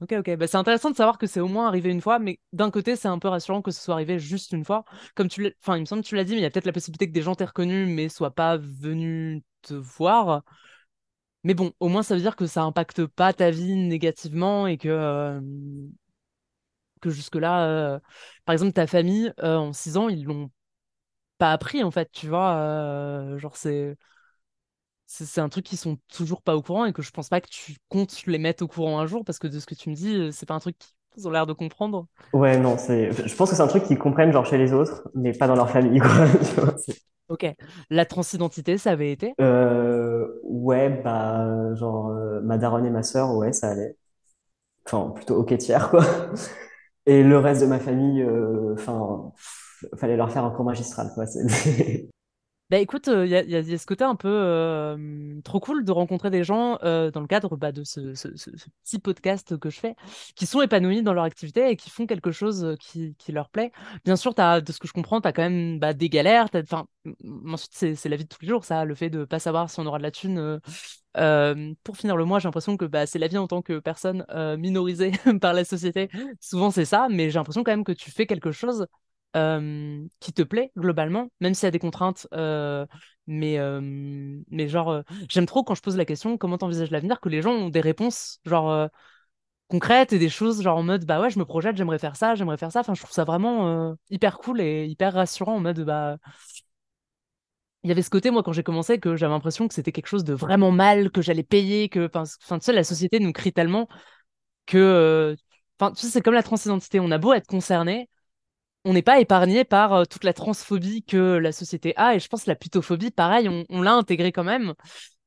[0.00, 0.36] Ok, ok.
[0.36, 2.96] Bah, c'est intéressant de savoir que c'est au moins arrivé une fois, mais d'un côté,
[2.96, 4.84] c'est un peu rassurant que ce soit arrivé juste une fois.
[5.14, 5.50] Comme tu l'as...
[5.60, 7.06] Enfin, il me semble que tu l'as dit, mais il y a peut-être la possibilité
[7.06, 10.42] que des gens t'aient reconnu, mais soient pas venus te voir.
[11.44, 14.76] Mais bon, au moins, ça veut dire que ça impacte pas ta vie négativement et
[14.78, 15.40] que,
[17.00, 18.00] que jusque-là,
[18.44, 20.50] par exemple, ta famille, en six ans, ils l'ont
[21.38, 23.36] pas appris, en fait, tu vois.
[23.38, 23.96] genre, c'est.
[25.12, 27.48] C'est un truc qu'ils sont toujours pas au courant et que je pense pas que
[27.48, 29.94] tu comptes les mettre au courant un jour parce que de ce que tu me
[29.94, 30.76] dis, euh, c'est pas un truc
[31.12, 32.06] qu'ils ont l'air de comprendre.
[32.32, 33.10] Ouais, non, c'est...
[33.12, 35.56] Je pense que c'est un truc qu'ils comprennent genre chez les autres, mais pas dans
[35.56, 36.26] leur famille, quoi.
[37.28, 37.46] Ok.
[37.90, 39.34] La transidentité, ça avait été?
[39.40, 43.96] Euh, ouais, bah, genre, euh, ma daronne et ma sœur, ouais, ça allait.
[44.86, 46.04] Enfin, plutôt ok tiers, quoi.
[47.06, 51.10] Et le reste de ma famille, euh, enfin, pff, fallait leur faire un cours magistral,
[51.14, 51.24] quoi.
[52.70, 54.96] Bah écoute, il y, a, ce côté un peu
[55.42, 58.00] trop cool de rencontrer des gens dans le cadre bah, de ce,
[58.84, 59.96] petit podcast que je fais,
[60.36, 63.72] qui sont épanouis dans leur activité et qui font quelque chose qui, leur plaît.
[64.04, 66.46] Bien sûr, de ce que je comprends, tu as quand même bah, des galères.
[66.54, 66.86] Enfin,
[67.48, 69.80] ensuite, c'est la vie de tous les jours, ça, le fait de pas savoir si
[69.80, 70.60] on aura de la thune.
[71.82, 74.24] pour finir le mois, j'ai l'impression que bah, c'est la vie en tant que personne
[74.58, 76.08] minorisée par la société.
[76.38, 78.86] Souvent, c'est ça, mais j'ai l'impression quand même que tu fais quelque chose
[79.36, 82.26] euh, qui te plaît globalement, même s'il y a des contraintes.
[82.34, 82.86] euh,
[83.26, 83.80] mais, euh,
[84.50, 87.52] mais genre, j'aime trop quand je pose la question comment t'envisages l'avenir, que les gens
[87.52, 88.88] ont des réponses genre
[89.68, 92.34] concrètes et des choses genre en mode bah ouais, je me projette, j'aimerais faire ça,
[92.34, 92.80] j'aimerais faire ça.
[92.80, 96.18] Enfin, je trouve ça vraiment hyper cool et hyper rassurant en mode bah.
[97.82, 100.06] Il y avait ce côté, moi, quand j'ai commencé, que j'avais l'impression que c'était quelque
[100.06, 103.52] chose de vraiment mal, que j'allais payer, que, enfin, tu sais, la société nous crie
[103.54, 103.88] tellement
[104.66, 105.36] que,
[105.80, 107.00] enfin, tu sais, c'est comme la transidentité.
[107.00, 108.10] On a beau être concerné,
[108.84, 112.14] on n'est pas épargné par euh, toute la transphobie que la société a.
[112.14, 114.74] Et je pense que la putophobie, pareil, on, l'a intégré quand même.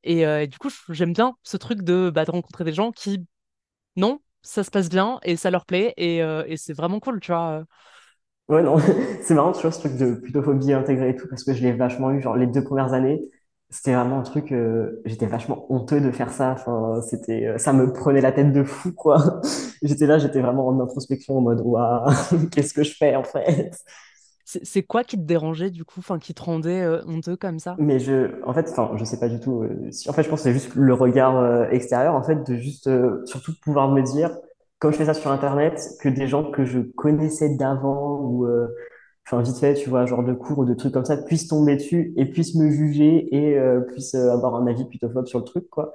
[0.02, 3.24] Et, euh, du coup, j'aime bien ce truc de, bah, de rencontrer des gens qui,
[3.96, 5.94] non, ça se passe bien et ça leur plaît.
[5.96, 7.64] Et, euh, et c'est vraiment cool, tu vois.
[8.48, 8.76] Ouais, non,
[9.22, 11.72] c'est marrant, tu vois, ce truc de putophobie intégrée et tout, parce que je l'ai
[11.72, 13.20] vachement eu, genre, les deux premières années,
[13.70, 17.72] c'était vraiment un truc, euh, j'étais vachement honteux de faire ça, enfin, c'était, euh, ça
[17.72, 19.40] me prenait la tête de fou, quoi.
[19.82, 22.08] J'étais là, j'étais vraiment en introspection, en mode, waouh,
[22.52, 23.72] qu'est-ce que je fais, en fait?
[24.44, 27.74] C'est quoi qui te dérangeait, du coup, enfin, qui te rendait euh, honteux comme ça?
[27.78, 30.40] Mais je, en fait, enfin, je sais pas du tout, si, en fait, je pense
[30.40, 32.88] que c'est juste le regard extérieur, en fait, de juste,
[33.26, 34.30] surtout pouvoir me dire,
[34.78, 38.46] comme je fais ça sur Internet, que des gens que je connaissais d'avant, ou,
[39.26, 41.76] enfin vite fait, tu vois, genre de cours ou de trucs comme ça, puissent tomber
[41.76, 45.44] dessus et puissent me juger et euh, puissent euh, avoir un avis putophobe sur le
[45.44, 45.92] truc, quoi.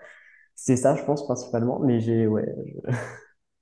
[0.55, 1.79] C'est ça, je pense, principalement.
[1.79, 2.45] Mais j'ai, ouais.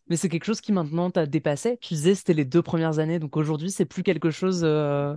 [0.09, 1.77] Mais c'est quelque chose qui maintenant t'a dépassé.
[1.81, 4.61] Tu disais c'était les deux premières années, donc aujourd'hui c'est plus quelque chose.
[4.63, 5.15] euh,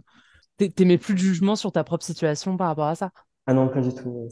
[0.77, 3.13] T'émets plus de jugement sur ta propre situation par rapport à ça.
[3.47, 4.29] Ah non, pas du tout.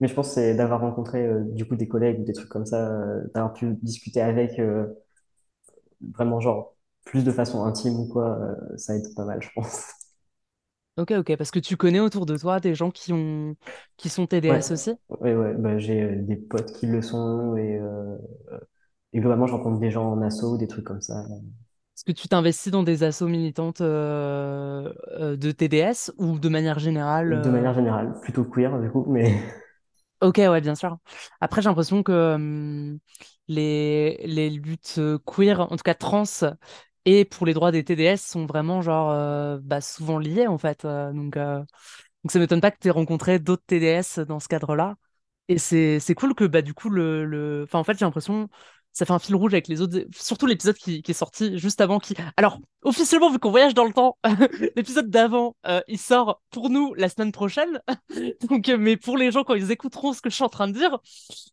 [0.00, 2.48] Mais je pense que c'est d'avoir rencontré euh, du coup des collègues ou des trucs
[2.48, 4.60] comme ça, euh, d'avoir pu discuter avec
[6.00, 6.71] vraiment genre
[7.04, 9.84] plus de façon intime ou quoi, euh, ça aide pas mal, je pense.
[10.98, 13.56] Ok, ok, parce que tu connais autour de toi des gens qui ont
[13.96, 14.90] qui sont Ouais, TDS aussi?
[15.08, 15.54] ouais, ouais.
[15.54, 18.16] Bah, j'ai euh, des potes qui le sont et, euh,
[19.12, 21.24] et globalement, je rencontre des gens en asso, des trucs comme ça.
[21.96, 24.92] Est-ce que tu t'investis dans des assos militantes euh,
[25.36, 29.34] de TDS ou de manière générale De manière générale, plutôt queer du coup, mais
[30.20, 30.98] Ok, ouais, bien sûr.
[31.40, 32.98] Après, j'ai l'impression que hum,
[33.48, 36.22] les, les luttes queer, en tout cas trans,
[37.04, 40.84] et pour les droits des TDS sont vraiment genre euh, bah, souvent liés en fait.
[40.84, 41.58] Euh, donc, euh,
[42.24, 44.96] donc ça m'étonne pas que tu aies rencontré d'autres TDS dans ce cadre-là.
[45.48, 47.64] Et c'est cool que bah du coup le, le...
[47.64, 48.48] enfin en fait j'ai l'impression
[48.92, 51.98] ça fait un fil rouge avec les autres surtout l'épisode qui, est sorti juste avant
[51.98, 54.18] qui alors officiellement vu qu'on voyage dans le temps
[54.76, 57.80] l'épisode d'avant euh, il sort pour nous la semaine prochaine.
[58.48, 60.68] Donc euh, mais pour les gens quand ils écouteront ce que je suis en train
[60.68, 60.98] de dire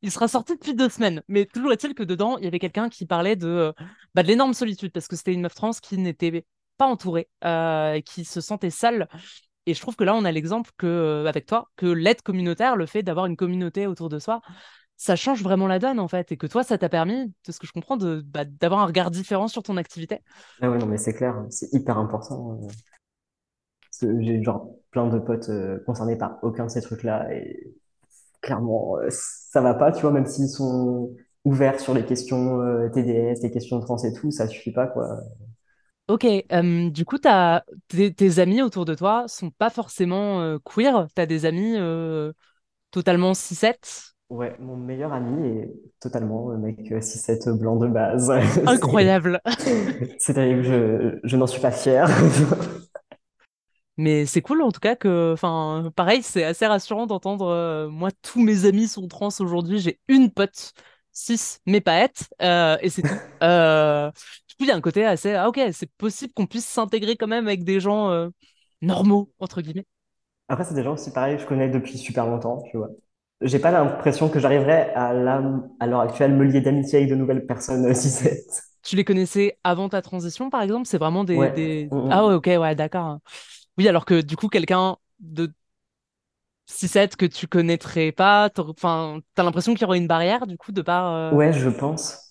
[0.02, 1.22] il sera sorti depuis deux semaines.
[1.28, 3.72] Mais toujours est-il que dedans il y avait quelqu'un qui parlait de euh,
[4.16, 6.46] bah, de l'énorme solitude parce que c'était une meuf trans qui n'était
[6.78, 7.28] pas entourée
[8.06, 9.08] qui se sentait seule.
[9.66, 12.88] Et je trouve que là, on a l'exemple que, avec toi, que l'aide communautaire, le
[12.88, 14.42] fait d'avoir une communauté autour de soi,
[15.00, 16.32] ça change vraiment la donne, en fait.
[16.34, 18.88] Et que toi, ça t'a permis, de ce que je comprends, de, bah, d'avoir un
[18.88, 20.22] regard différent sur ton activité.
[20.62, 22.60] ah ouais, non, mais c'est clair, c'est hyper important.
[22.64, 22.68] euh,
[23.82, 27.74] parce que J'ai genre plein de potes euh, concernés par aucun de ces trucs-là et
[28.42, 32.60] clairement, euh, ça va pas, tu vois, même s'ils sont ouverts sur les questions
[32.94, 35.20] TDS, les questions trans et tout, ça suffit pas, quoi.
[36.08, 40.58] Ok, euh, du coup, t'as, tes, tes amis autour de toi sont pas forcément euh,
[40.66, 41.08] queer?
[41.14, 42.34] T'as des amis euh,
[42.92, 44.16] totalement cis-het.
[44.30, 48.32] Ouais, mon meilleur ami est totalement un mec euh, 6-7 blanc de base.
[48.66, 49.42] Incroyable.
[50.20, 52.08] c'est terrible, je, je n'en suis pas fier.
[53.98, 57.48] Mais c'est cool en tout cas que, enfin, pareil, c'est assez rassurant d'entendre.
[57.48, 59.80] euh, moi, tous mes amis sont trans aujourd'hui.
[59.80, 60.74] J'ai une pote
[61.12, 62.08] cis, mais pas
[62.42, 63.22] euh, et c'est tout.
[63.44, 64.12] Euh,
[64.50, 65.34] du coup, il y a un côté assez.
[65.34, 68.30] Ah, ok, c'est possible qu'on puisse s'intégrer quand même avec des gens euh,
[68.82, 69.86] normaux, entre guillemets.
[70.50, 72.90] Après, c'est des gens aussi, pareil, je connais depuis super longtemps, tu vois.
[73.42, 77.46] J'ai pas l'impression que j'arriverais à à l'heure actuelle me lier d'amitié avec de nouvelles
[77.46, 78.64] personnes euh, 6-7.
[78.84, 80.88] Tu les connaissais avant ta transition, par exemple?
[80.88, 81.52] C'est vraiment des, Ouais.
[81.52, 81.92] des...
[81.92, 82.36] Mm, Ah ouais, mm.
[82.36, 83.20] ok, ouais, d'accord.
[83.78, 85.54] Oui, alors que du coup, quelqu'un de
[86.66, 90.72] 6-7 que tu connaîtrais pas, enfin, t'as l'impression qu'il y aurait une barrière, du coup,
[90.72, 91.14] de par...
[91.14, 92.26] euh, Ouais, je pense.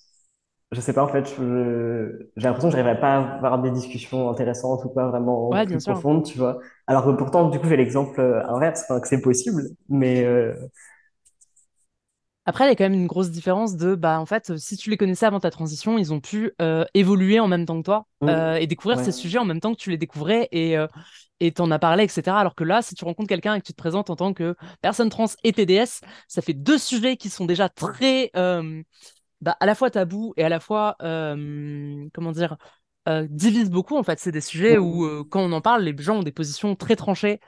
[0.72, 4.30] Je sais pas, en fait, je- j'ai l'impression que j'arriverais pas à avoir des discussions
[4.30, 6.58] intéressantes ou pas vraiment Ouais, plus profondes, tu vois.
[6.88, 10.54] Alors que pourtant, du coup, j'ai l'exemple euh, inverse, que c'est possible, mais euh,
[12.48, 14.88] Après, il y a quand même une grosse différence de, bah, en fait, si tu
[14.88, 18.06] les connaissais avant ta transition, ils ont pu euh, évoluer en même temps que toi
[18.28, 18.62] euh, Mm.
[18.62, 20.86] et découvrir Ouais, ces sujets en même temps que tu les découvrais et euh,
[21.40, 22.40] et t'en as parlé, etc.
[22.40, 24.56] Alors que là, si tu rencontres quelqu'un et que tu te présentes en tant que
[24.80, 28.82] personne trans et TDS, ça fait deux sujets qui sont déjà très, euh,
[29.40, 32.56] bah, à la fois tabous et à la fois, euh, comment dire,
[33.08, 33.96] euh, divisent beaucoup.
[33.96, 35.04] En fait, c'est des sujets où, Mm.
[35.04, 37.40] euh, quand on en parle, les gens ont des positions très tranchées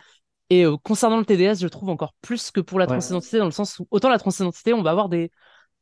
[0.51, 3.45] et euh, concernant le TDS, je trouve encore plus que pour la ouais, transidentité, dans
[3.45, 5.31] le sens où autant la transidentité, on va avoir des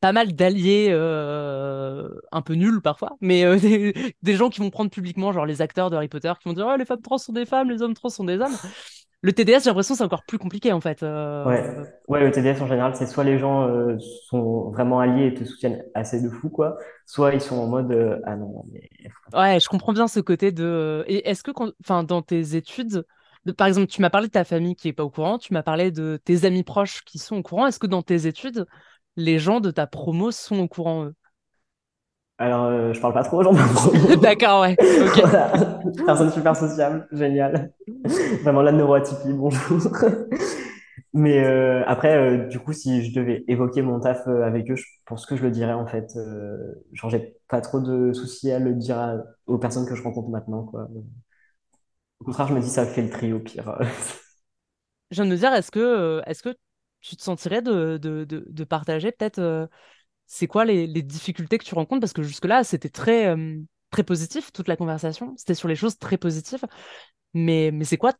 [0.00, 4.70] pas mal d'alliés euh, un peu nuls parfois, mais euh, des, des gens qui vont
[4.70, 7.18] prendre publiquement, genre les acteurs de Harry Potter, qui vont dire oh, les femmes trans
[7.18, 8.56] sont des femmes, les hommes trans sont des hommes.
[9.20, 11.02] Le TDS, j'ai l'impression que c'est encore plus compliqué en fait.
[11.02, 11.74] ouais.
[12.06, 13.68] Ouais, le TDS en général, c'est soit les gens
[14.28, 18.22] sont vraiment alliés et te soutiennent assez de fou, quoi, soit ils sont en mode
[18.24, 18.88] ah non, mais
[19.32, 21.04] Ouais, je comprends bien ce côté de.
[21.08, 21.72] Et est-ce que, quand...
[21.82, 23.04] enfin, dans tes études,
[23.46, 25.52] de- par exemple, tu m'as parlé de ta famille qui est pas au courant, tu
[25.54, 27.66] m'as parlé de tes amis proches qui sont au courant.
[27.66, 28.66] Est-ce que dans tes études,
[29.16, 31.14] les gens de ta promo sont au courant, eux?
[32.40, 34.16] Alors, euh, je parle pas trop aux gens de ma promo.
[34.22, 34.76] D'accord, ouais.
[35.20, 35.52] Voilà,
[36.06, 37.72] personne super sociable, génial.
[38.42, 39.78] Vraiment la neuroatypie, bonjour.
[41.14, 44.84] Mais euh, après, euh, du coup, si je devais évoquer mon taf avec eux, je
[45.06, 46.12] pense que je le dirais en fait.
[46.92, 50.28] Genre, j'ai pas trop de soucis à le dire à- aux personnes que je rencontre
[50.28, 50.88] maintenant, quoi.
[52.20, 53.78] Au contraire, je me dis ça fait le tri au pire.
[55.10, 56.54] Je viens de me dire, est-ce que, euh,
[57.00, 59.66] tu te sentirais de, partager peut-être euh,
[60.26, 62.00] c'est quoi les, difficultés que tu rencontres?
[62.00, 63.58] Parce que jusque-là, c'était très, euh,
[63.90, 65.34] très positif, toute la conversation.
[65.36, 66.64] C'était sur les choses très positives.
[67.34, 68.12] Mais, c'est quoi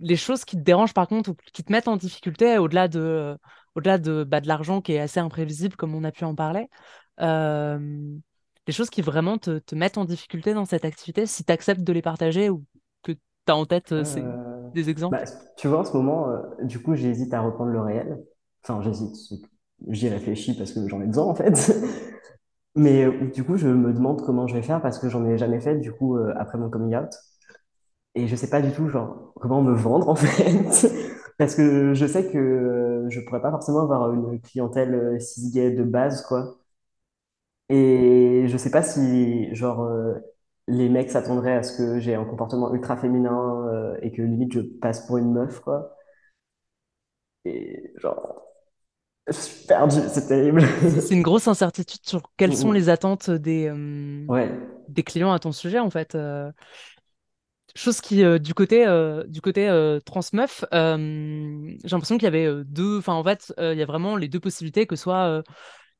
[0.00, 3.36] les choses qui te dérangent par contre ou qui te mettent en difficulté au-delà de,
[3.74, 6.68] au-delà de, bah, de l'argent qui est assez imprévisible, comme on a pu en parler?
[8.66, 11.82] les choses qui vraiment te, te mettent en difficulté dans cette activité, si tu acceptes
[11.82, 12.50] de les partager
[13.50, 15.24] tu as en tête euh, Euh, des bah, exemples?
[15.56, 18.24] tu vois, en ce moment, euh, du coup, j'hésite à reprendre le réel.
[18.64, 19.16] Enfin, j'hésite.
[19.88, 21.72] J'y réfléchis parce que j'en ai besoin, en fait.
[22.76, 25.38] Mais euh, du coup, je me demande comment je vais faire parce que j'en ai
[25.38, 27.10] jamais fait, du coup, après mon coming out.
[28.14, 30.90] Et je sais pas du tout, genre, comment me vendre, en fait.
[31.38, 35.84] Parce que je sais que je pourrais pas forcément avoir une clientèle euh, cis-gay de
[35.84, 36.56] base, quoi.
[37.68, 39.88] Et je sais pas si, genre,
[40.68, 44.52] les mecs s'attendraient à ce que j'ai un comportement ultra féminin euh, et que limite
[44.52, 45.96] je passe pour une meuf, quoi.
[47.44, 48.42] Et genre,
[49.28, 50.62] je suis perdu, c'est terrible.
[51.00, 54.50] C'est une grosse incertitude sur quelles sont les attentes des, euh, Ouais,
[54.88, 56.14] des clients à ton sujet, en fait.
[56.14, 56.50] euh.
[57.76, 58.84] chose qui, euh, du côté,
[59.28, 59.68] du côté
[60.04, 62.98] transmeuf, j'ai l'impression qu'il y avait deux.
[62.98, 65.42] Enfin, en fait, il y a vraiment les deux possibilités, que soit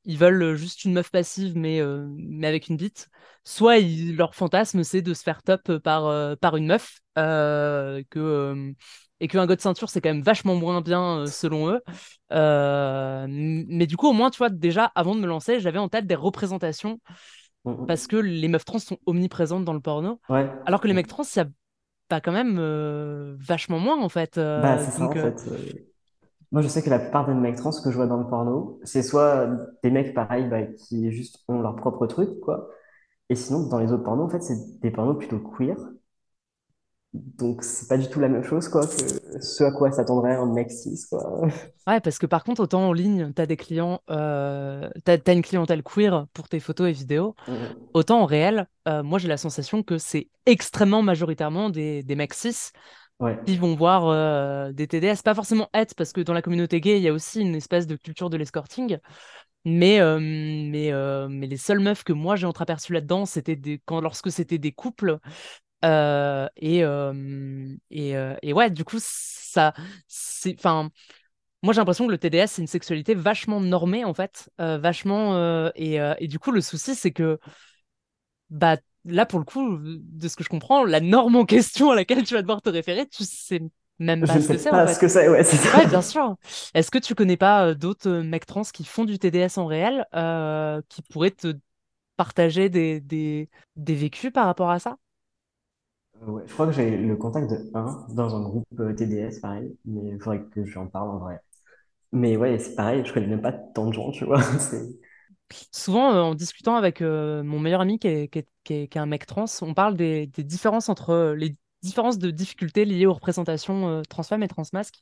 [0.05, 3.09] ils veulent euh, juste une meuf passive, mais, euh, mais avec une bite,
[3.45, 8.03] soit ils- leur fantasme, c'est de se faire top par, euh, par une meuf, euh,
[8.11, 8.73] que.
[9.21, 11.81] et qu'un god ceinture, c'est quand même vachement moins bien selon eux.
[12.31, 16.07] Mais du coup, au moins, tu vois, déjà, avant de me lancer, j'avais en tête
[16.07, 17.01] des représentations
[17.65, 18.09] Mm, parce mm.
[18.09, 20.21] que les meufs trans sont omniprésentes dans le porno.
[20.29, 20.51] ouais.
[20.65, 21.49] Alors que les mecs trans, il y a
[22.09, 22.59] pas quand même
[23.41, 24.39] vachement moins, en fait.
[24.57, 25.45] Bah, c'est ça, en fait.
[26.53, 28.81] Moi, je sais que la plupart des mecs trans que je vois dans le porno,
[28.85, 29.49] c'est soit
[29.83, 32.71] des mecs pareils, bah, qui juste ont leur propre truc, quoi.
[33.31, 35.77] Et sinon, dans les autres pornos, en fait, c'est des pornos plutôt queer.
[37.13, 40.47] Donc, c'est pas du tout la même chose, quoi, que ce à quoi s'attendrait un
[40.47, 41.43] mec cis, quoi.
[41.87, 45.43] ouais, parce que par contre, autant en ligne, t'as des clients, euh, t'as, t'as une
[45.43, 49.39] clientèle queer pour tes photos et vidéos, Mm, autant en réel, euh, moi j'ai la
[49.39, 52.73] sensation que c'est extrêmement majoritairement des, des mecs cis
[53.21, 53.39] Ouais.
[53.47, 56.99] qui vont voir euh, des TDS, pas forcément être, parce que dans la communauté gay,
[56.99, 58.99] il y a aussi une espèce de culture de l'escorting,
[59.65, 64.01] mais, euh, mais, euh, mais les seules meufs que moi j'ai entreaperçues là-dedans, c'était quand,
[64.01, 65.19] lorsque c'était des couples,
[65.85, 66.81] et,
[67.91, 69.75] et, et ouais, du coup, ça,
[70.09, 70.91] c'est, enfin,
[71.63, 75.97] moi j'ai l'impression que le TDS, c'est une sexualité vachement normée, en fait, vachement, et,
[76.19, 77.39] et du coup, le souci, c'est que,
[78.51, 81.95] bah, là, pour le coup, de ce que je comprends, la norme en question à
[81.97, 83.61] laquelle tu vas devoir te référer, tu sais
[83.99, 85.87] même pas ce que sais c'est, en pas ce que c'est, ouais, c'est Ouais, ça.
[85.87, 86.37] bien sûr.
[86.75, 89.67] Est-ce que tu connais pas euh, d'autres euh, mecs trans qui font du TDS en
[89.67, 91.57] réel, euh, qui pourraient te
[92.17, 94.99] partager des, des, des vécus par rapport à ça?
[96.27, 100.11] Ouais, je crois que j'ai le contact de un dans un groupe TDS, pareil, mais
[100.11, 101.41] il faudrait que j'en parle en vrai.
[102.13, 104.43] Mais ouais, c'est pareil, je connais même pas tant de gens, tu vois.
[104.61, 104.83] C'est...
[105.73, 108.97] Souvent, euh, en discutant avec euh, mon meilleur ami qui est, qui est- qui est-
[108.97, 113.15] un mec trans, on parle des, différences entre euh, les différences de difficultés liées aux
[113.15, 115.01] représentations transfemmes et transmasques.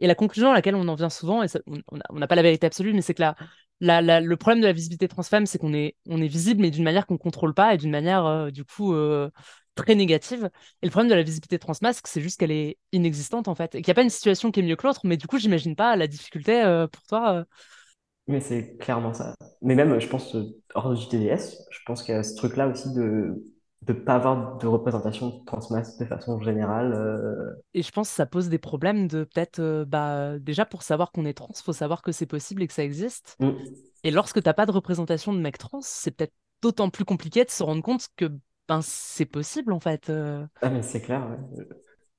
[0.00, 1.46] Et la conclusion à laquelle on en vient souvent, et
[2.10, 3.22] on n'a pas la vérité absolue, mais c'est que
[3.80, 6.84] la, le problème de la visibilité transfemme, c'est qu'on est, on est visible, mais d'une
[6.84, 8.94] manière qu'on ne contrôle pas et d'une manière, du coup,
[9.74, 10.50] très négative.
[10.82, 13.74] Et le problème de la visibilité transmasque, c'est juste qu'elle est inexistante, en fait.
[13.74, 15.38] Et qu'il n'y a pas une situation qui est mieux que l'autre, mais du coup,
[15.38, 17.44] j'imagine pas la difficulté pour toi.
[18.28, 19.34] Mais c'est clairement ça.
[19.62, 22.66] Mais même, je pense, euh, hors du TDS, je pense qu'il y a ce truc-là
[22.68, 23.44] aussi de
[23.88, 26.92] ne pas avoir de représentation transmasse de façon générale.
[26.92, 30.82] euh, Et je pense que ça pose des problèmes de peut-être, euh, bah, déjà pour
[30.82, 33.38] savoir qu'on est trans, faut savoir que c'est possible et que ça existe.
[33.38, 33.86] hmm.
[34.02, 37.50] Et lorsque t'as pas de représentation de mec trans, c'est peut-être d'autant plus compliqué de
[37.50, 38.26] se rendre compte que
[38.68, 40.10] ben c'est possible en fait.
[40.10, 40.46] euh.
[40.60, 41.26] Ah, mais c'est clair.
[41.28, 41.64] ouais.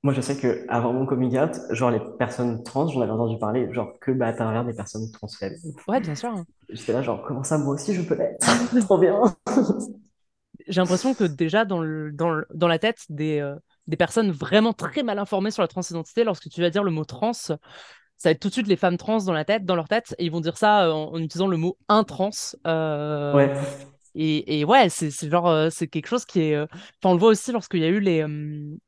[0.03, 3.37] Moi, je sais que avant mon coming out, genre les personnes trans, j'en avais entendu
[3.39, 5.57] parler, genre que bah, à travers des personnes trans faibles.
[5.87, 6.29] Ouais, bien sûr.
[6.29, 6.45] hein.
[6.69, 8.45] J'étais là, genre, comment ça, moi aussi, je peux l'être?
[8.85, 9.21] Trop bien.
[10.67, 13.55] J'ai l'impression que déjà dans le, dans le- dans la tête des, euh,
[13.87, 17.05] des personnes vraiment très mal informées sur la transidentité, lorsque tu vas dire le mot
[17.05, 17.57] trans, ça
[18.25, 20.25] va être tout de suite les femmes trans dans la tête, dans leur tête, et
[20.25, 22.31] ils vont dire ça euh, en, en utilisant le mot intrans.
[22.65, 23.53] Euh, Ouais,
[24.19, 26.55] Et, ouais, c'est genre, euh, c'est quelque chose qui est.
[26.55, 28.25] euh, Enfin, on le voit aussi lorsqu'il y a eu les,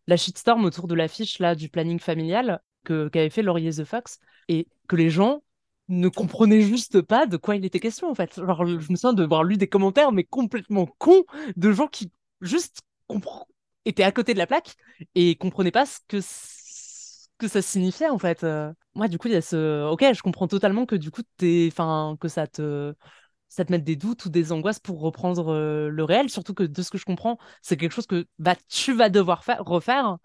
[0.08, 4.68] la shitstorm autour de l'affiche là du planning familial qu'avait fait Laurier The Fox et
[4.88, 5.44] que les gens
[5.88, 8.36] ne comprenaient juste pas de quoi il était question en fait.
[8.36, 11.24] Genre, je me souviens de voir lu des commentaires mais complètement cons
[11.56, 12.12] de gens qui
[12.42, 12.82] juste
[13.86, 14.76] étaient à côté de la plaque
[15.16, 16.20] et comprenaient pas ce que
[17.38, 18.44] que ça signifiait en fait.
[18.44, 19.88] Euh, Ouais, du coup, il y a ce.
[19.90, 22.94] Ok, je comprends totalement que du coup, t'es, enfin, que ça te
[23.50, 26.64] ça te met des doutes ou des angoisses pour reprendre euh, le réel, surtout que
[26.64, 30.18] de ce que je comprends, c'est quelque chose que bah, tu vas devoir faire, refaire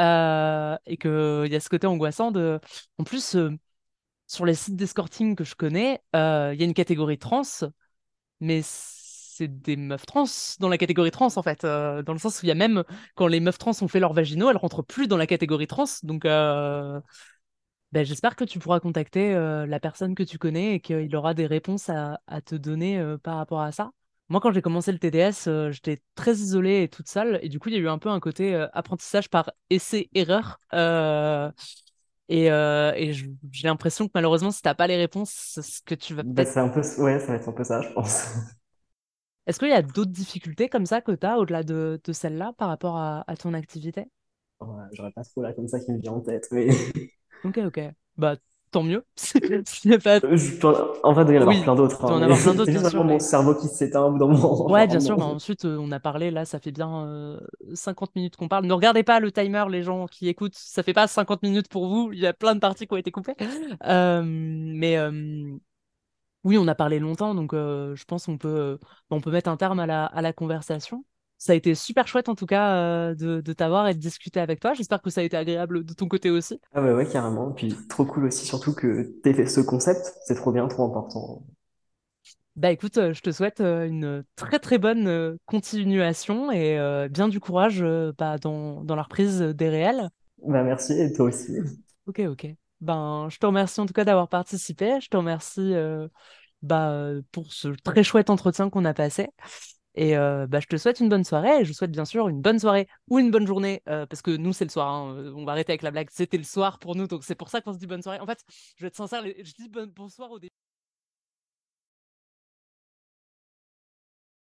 [0.00, 2.60] euh, et qu'il y a ce côté angoissant de...
[2.98, 3.50] En plus, euh,
[4.26, 7.42] sur les sites d'escorting que je connais, euh, il y a une catégorie trans,
[8.40, 10.24] mais c'est des meufs trans
[10.58, 13.26] dans la catégorie trans en fait, dans le sens où il y a même, quand
[13.26, 16.26] les meufs trans ont fait leur vaginaux, elles rentrent plus dans la catégorie trans, donc...
[17.92, 21.34] ben, j'espère que tu pourras contacter euh, la personne que tu connais et qu'il aura
[21.34, 23.90] des réponses à, à te donner euh, par rapport à ça.
[24.28, 27.40] Moi, quand j'ai commencé le TDS, euh, j'étais très isolée et toute seule.
[27.42, 30.58] Et du coup, il y a eu un peu un côté apprentissage par essai-erreur.
[32.28, 32.46] Et
[33.52, 36.52] j'ai l'impression que malheureusement, si t'as pas les réponses, ce que tu vas bah, peut-être...
[36.52, 38.26] c'est un peu, ouais, ça va être un peu ça, je pense.
[39.46, 42.52] Est-ce qu'il y a d'autres difficultés comme ça que tu as au-delà de, de celle-là
[42.56, 44.06] par rapport à, à ton activité?
[44.60, 46.68] Ouais, j'aurais pas trop là comme ça qui me vient en tête, mais
[47.44, 47.80] Ok, ok.
[48.16, 48.36] Bah,
[48.70, 49.06] tant mieux.
[50.04, 50.20] Pas...
[50.22, 52.22] je dois- en vrai, il doit y en avoir Oui, plein d'autres, hein, en mais
[52.22, 53.18] avoir plein d'autres, bien sûr, vraiment mon mais...
[53.18, 55.24] cerveau qui s'éteint au bout d'un moment, Ouais, bien sûr, mais non.
[55.24, 57.40] ensuite, euh, on a parlé, là, ça fait bien euh,
[57.74, 58.66] 50 minutes qu'on parle.
[58.66, 61.88] Ne regardez pas le timer, les gens qui écoutent, ça fait pas 50 minutes pour
[61.88, 63.34] vous, il y a plein de parties qui ont été coupées.
[63.84, 65.10] Euh, mais euh,
[66.44, 68.78] oui, on a parlé longtemps, donc euh, je pense qu'on peut, euh,
[69.10, 71.04] on peut mettre un terme à la, à la conversation.
[71.40, 74.40] Ça a été super chouette, en tout cas, euh, de, de t'avoir et de discuter
[74.40, 74.74] avec toi.
[74.74, 76.60] J'espère que ça a été agréable de ton côté aussi.
[76.74, 77.52] Ah ouais, ouais, carrément.
[77.52, 81.44] Puis trop cool aussi, surtout que t'aies fait ce concept, c'est trop bien, trop important.
[82.56, 87.40] Bah écoute, euh, je te souhaite euh, une très très bonne continuation et bien du
[87.40, 87.82] courage
[88.18, 90.10] bah, dans, dans la reprise des réels.
[90.46, 91.52] Bah merci, et toi aussi.
[92.06, 92.46] Ok, ok.
[92.80, 95.00] Ben, je te remercie en tout cas d'avoir participé.
[95.00, 96.08] Je te remercie euh,
[96.62, 99.28] bah, pour ce très chouette entretien qu'on a passé.
[99.94, 101.60] Et bah, je te souhaite une bonne soirée.
[101.60, 104.52] Et je souhaite bien sûr une bonne soirée ou une bonne journée, parce que nous,
[104.52, 104.88] c'est le soir.
[104.92, 105.32] hein.
[105.36, 106.08] On va arrêter avec la blague.
[106.10, 108.20] C'était le soir pour nous, donc c'est pour ça qu'on se dit bonne soirée.
[108.20, 108.42] En fait,
[108.76, 110.50] je vais être sincère, je dis bon- bonsoir au début.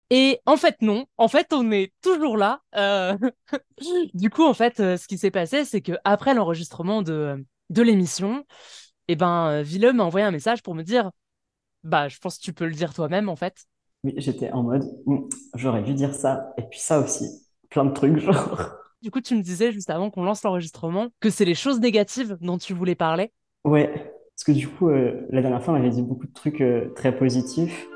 [0.09, 1.05] Et en fait, non.
[1.17, 2.61] En fait, on est toujours là.
[4.13, 8.45] Du coup, en fait, ce qui s'est passé, c'est que après l'enregistrement de, de l'émission,
[9.07, 11.11] eh ben, m'a envoyé un message pour me dire,
[11.83, 13.65] bah, je pense que tu peux le dire toi-même, en fait.
[14.03, 15.19] Oui, j'étais en mode, Hmm,
[15.55, 17.47] j'aurais dû dire ça, et puis ça aussi.
[17.69, 18.59] Plein de trucs, genre.
[19.01, 22.37] Du coup, tu me disais juste avant qu'on lance l'enregistrement que c'est les choses négatives
[22.41, 23.31] dont tu voulais parler.
[23.63, 23.87] Ouais,
[24.35, 26.89] parce que du coup, euh, la dernière fois, on avait dit beaucoup de trucs euh,
[26.95, 27.87] très positifs,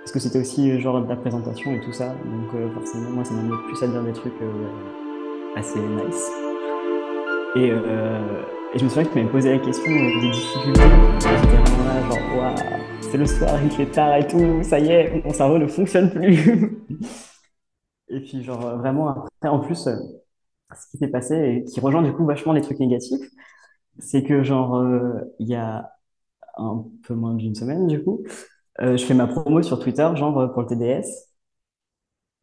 [0.00, 3.24] parce que c'était aussi euh, genre de la présentation et tout ça, donc forcément, moi,
[3.24, 4.32] ça m'amenait plus à dire des trucs
[5.56, 6.30] assez nice.
[7.56, 8.42] Et, euh,
[8.74, 10.82] et je me souviens que tu m'avais posé la question des difficultés,
[11.20, 12.54] j'étais vraiment là, genre, waouh,
[13.16, 16.10] c'est le soir, il fait tard et tout, ça y est, mon cerveau ne fonctionne
[16.10, 16.84] plus.
[18.08, 19.96] Et puis, genre, vraiment, après, en plus, euh,
[20.74, 23.26] ce qui s'est passé et qui rejoint du coup vachement les trucs négatifs,
[23.98, 25.92] c'est que, genre, euh, il y a
[26.58, 28.22] un peu moins d'une semaine, du coup,
[28.82, 31.06] euh, je fais ma promo sur Twitter, genre, pour le TDS.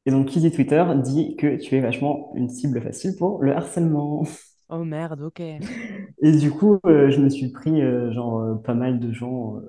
[0.05, 3.55] Et donc, qui dit Twitter dit que tu es vachement une cible facile pour le
[3.55, 4.23] harcèlement.
[4.69, 5.39] Oh merde, ok.
[6.21, 9.59] Et du coup, euh, je me suis pris, euh, genre, euh, pas mal de gens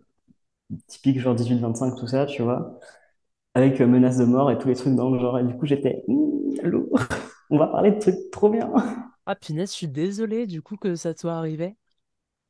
[0.86, 2.78] typiques, genre 18-25, tout ça, tu vois,
[3.54, 5.38] avec euh, menaces de mort et tous les trucs dans le genre.
[5.38, 6.98] Et du coup, j'étais, Hum, lourd,
[7.50, 8.72] on va parler de trucs trop bien.
[9.26, 11.76] Ah, punaise, je suis désolée du coup que ça te soit arrivé.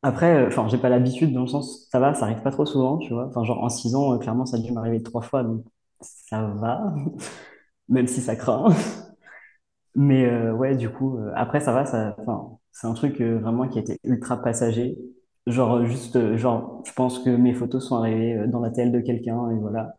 [0.03, 2.67] Après, euh, enfin, j'ai pas l'habitude dans le sens, ça va, ça arrive pas trop
[2.67, 3.27] souvent, tu vois.
[3.27, 5.65] Enfin, genre en six ans, euh, clairement, ça a dû m'arriver trois fois, donc
[6.01, 6.94] ça va,
[7.88, 8.67] même si ça craint.
[9.94, 13.69] Mais euh, ouais, du coup, euh, après, ça va, ça, enfin, c'est un truc vraiment
[13.69, 14.98] qui a été ultra passager.
[15.47, 18.90] Genre, juste, euh, genre, je pense que mes photos sont arrivées euh, dans la télé
[18.90, 19.95] de quelqu'un et voilà.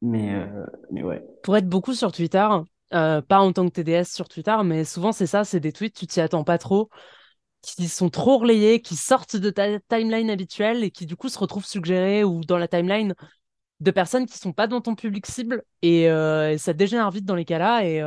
[0.00, 1.22] Mais, euh, mais ouais.
[1.42, 2.48] Pour être beaucoup sur Twitter,
[2.90, 6.06] pas en tant que TDS sur Twitter, mais souvent c'est ça, c'est des tweets, tu
[6.06, 6.88] t'y attends pas trop,
[7.60, 11.38] qui sont trop relayés, qui sortent de ta timeline habituelle et qui du coup se
[11.38, 13.14] retrouvent suggérés ou dans la timeline
[13.80, 17.34] de personnes qui sont pas dans ton public cible et, et ça dégénère vite dans
[17.34, 18.02] les cas-là et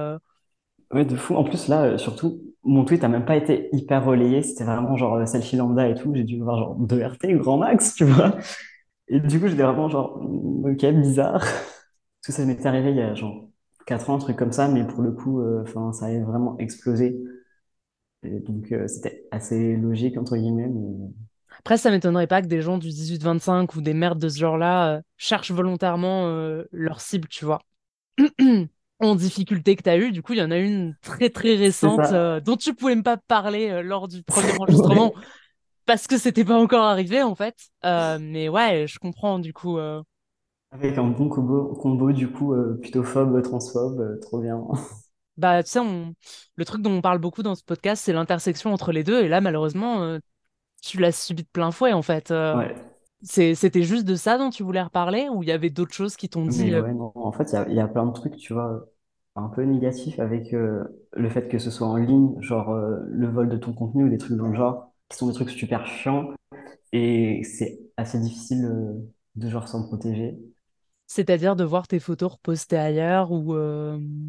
[0.94, 1.36] Ouais, de fou.
[1.36, 4.44] En plus, là, euh, surtout, mon tweet a même pas été hyper relayé.
[4.44, 6.14] C'était vraiment genre euh, selfie lambda et tout.
[6.16, 8.38] J'ai dû voir genre 2 RT, grand max, tu vois.
[9.10, 11.46] Et du coup, j'étais vraiment genre, mm, ok, bizarre.
[12.24, 13.50] Tout ça m'était arrivé il y a genre
[13.88, 16.58] 4 ans, un truc comme ça, mais pour le coup, euh, enfin, ça avait vraiment
[16.60, 17.22] explosé.
[18.24, 20.70] Et donc, euh, c'était assez logique, entre guillemets.
[21.60, 25.02] Après ça m'étonnerait pas que des gens du 18-25 ou des merdes de ce genre-là
[25.18, 26.28] cherchent volontairement
[26.72, 27.62] leur cible, tu vois.
[29.04, 30.12] en difficulté que tu as eu.
[30.12, 33.04] Du coup, il y en a une très très récente euh, dont tu pouvais même
[33.04, 35.24] pas parler euh, lors du premier enregistrement Ouais.
[35.86, 37.56] parce que c'était pas encore arrivé en fait.
[37.86, 39.78] Euh, mais ouais, je comprends du coup.
[40.72, 44.62] Avec un bon combo, combo du coup, plutôt phobe, transphobe, trop bien.
[45.36, 46.14] Bah, tu sais, on...
[46.58, 49.24] le truc dont on parle beaucoup dans ce podcast, c'est l'intersection entre les deux.
[49.24, 50.20] Et là, malheureusement,
[50.84, 52.30] tu l'as subi de plein fouet en fait.
[52.30, 52.76] Ouais.
[53.24, 56.30] C'était juste de ça dont tu voulais reparler ou il y avait d'autres choses qui
[56.30, 58.12] t'ont dit Mais ouais, non, en fait, il y a, il y a plein de
[58.12, 58.86] trucs, tu vois,
[59.36, 63.28] un peu négatifs avec euh, le fait que ce soit en ligne, genre euh, le
[63.30, 65.86] vol de ton contenu ou des trucs dans le genre, qui sont des trucs super
[65.88, 66.30] chiants
[66.94, 68.94] et c'est assez difficile euh,
[69.36, 70.38] de genre s'en protéger.
[71.08, 73.54] c'est-à-dire de voir tes photos repostées ailleurs ou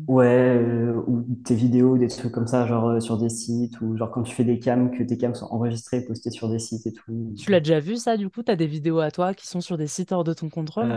[0.07, 0.59] Ouais,
[1.07, 4.35] ou tes vidéos, des trucs comme ça, genre sur des sites, ou genre quand tu
[4.35, 7.35] fais des cams, que tes cams sont enregistrées, postées sur des sites et tout.
[7.37, 8.43] tu l'as déjà vu ça du coup?
[8.43, 10.97] T'as des vidéos à toi qui sont sur des sites hors de ton contrôle?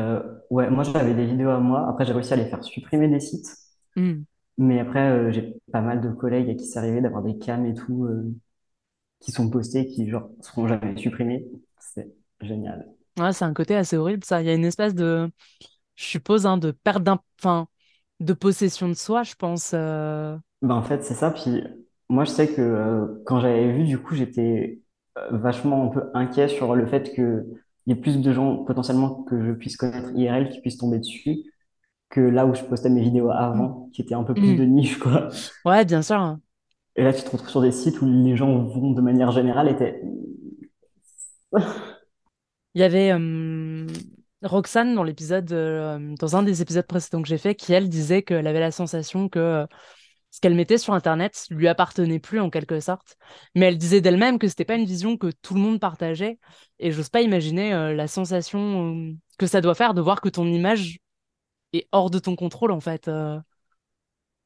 [0.50, 1.88] Ouais, moi j'avais des vidéos à moi.
[1.90, 3.48] Après, j'ai réussi à les faire supprimer des sites.
[3.98, 4.24] Hmm.
[4.58, 7.66] Mais après, euh, j'ai pas mal de collègues à qui c'est arrivé d'avoir des cams
[7.66, 8.34] et tout euh,
[9.20, 11.46] qui sont postés, qui genre seront jamais supprimés.
[11.80, 12.88] C'est génial.
[13.20, 14.42] Ouais, c'est un côté assez horrible ça.
[14.42, 15.32] Il y a une espèce de,
[15.96, 17.68] je suppose, hein, de perte d'un, enfin,
[18.20, 19.72] de possession de soi, je pense.
[19.74, 20.38] euh.
[20.62, 21.32] Ben, en fait, c'est ça.
[21.32, 21.64] Puis
[22.10, 24.82] moi, je sais que euh, quand j'avais vu, du coup, j'étais
[25.32, 27.46] vachement un peu inquiet sur le fait qu'il
[27.88, 31.44] y ait plus de gens potentiellement que je puisse connaître IRL qui puissent tomber dessus
[32.10, 34.56] que là où je postais mes vidéos avant, qui étaient un peu plus Hmm.
[34.56, 35.30] de niche, quoi.
[35.66, 36.16] Ouais, bien sûr.
[36.18, 36.42] hein.
[36.98, 39.70] Et là, tu te retrouves sur des sites où les gens vont de manière générale
[39.70, 40.02] et
[42.76, 43.88] Il y avait euh,
[44.44, 48.22] Roxane dans l'épisode, euh, dans un des épisodes précédents que j'ai fait, qui elle disait
[48.24, 49.66] qu'elle avait la sensation que euh,
[50.30, 53.16] ce qu'elle mettait sur Internet lui appartenait plus en quelque sorte.
[53.56, 56.38] Mais elle disait d'elle-même que c'était pas une vision que tout le monde partageait.
[56.80, 60.46] Et j'ose pas imaginer euh, la sensation que ça doit faire de voir que ton
[60.46, 61.00] image
[61.78, 63.08] est hors de ton contrôle en fait.
[63.08, 63.40] euh.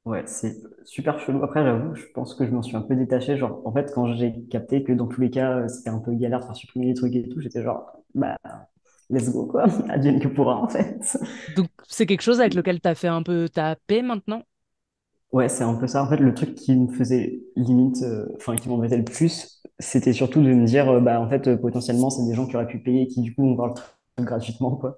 [0.06, 1.44] Ouais, c'est super chelou.
[1.44, 3.38] Après, j'avoue, je pense que je m'en suis un peu détaché.
[3.38, 6.12] Genre, en fait, quand j'ai capté que dans tous les cas, euh, c'était un peu
[6.16, 8.36] galère de faire supprimer les trucs et tout, j'étais genre, bah,
[9.12, 9.66] let's go, quoi.
[9.90, 11.18] Advienne que pourra, en fait.
[11.48, 14.44] Donc c'est quelque chose avec lequel tu as fait un peu ta paix maintenant?
[15.32, 16.04] Ouais, c'est un peu ça.
[16.04, 20.12] En fait, le truc qui me faisait limite, euh, enfin, qui m'embêtait le plus, c'était
[20.12, 22.68] surtout de me dire, euh, bah, en fait, euh, potentiellement, c'est des gens qui auraient
[22.68, 23.86] pu payer et qui, du coup, vont voir le truc
[24.28, 24.98] gratuitement, quoi.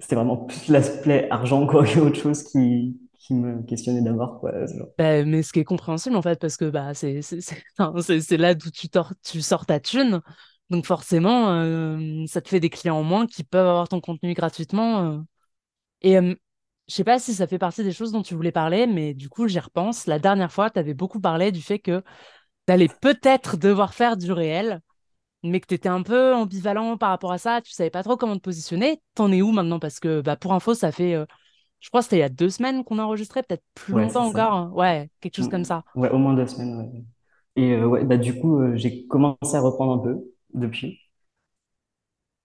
[0.00, 4.40] C'était vraiment plus l'aspect argent, quoi, qu'autre chose qui, qui me questionnait d'abord,
[4.98, 7.20] Bah, mais ce qui est compréhensible en fait, parce que bah, c'est
[8.38, 8.88] là d'où tu,
[9.22, 10.20] tu sors ta thune.
[10.68, 14.34] Donc forcément, euh, ça te fait des clients en moins qui peuvent avoir ton contenu
[14.34, 15.10] gratuitement.
[15.14, 15.18] euh.
[16.02, 16.34] Et euh,
[16.88, 19.28] je sais pas si ça fait partie des choses dont tu voulais parler, mais du
[19.30, 20.06] coup, j'y repense.
[20.06, 22.02] La dernière fois, tu avais beaucoup parlé du fait que
[22.66, 24.80] tu allais peut-être devoir faire du réel,
[25.42, 27.60] mais que tu étais un peu ambivalent par rapport à ça.
[27.62, 29.02] Tu savais pas trop comment te positionner.
[29.14, 29.78] T'en es où maintenant?
[29.80, 31.26] Parce que bah, pour info, ça fait, euh,
[31.80, 34.08] je crois que c'était il y a deux semaines qu'on a enregistré, peut-être plus ouais,
[34.08, 34.52] longtemps encore.
[34.54, 34.70] hein.
[34.74, 35.66] Ouais, quelque chose comme Mm.
[35.66, 35.84] ça.
[35.94, 37.04] Ouais, au moins deux semaines, ouais.
[37.56, 40.24] Et euh, ouais, bah du coup, euh, j'ai commencé à reprendre un peu
[40.54, 41.00] depuis.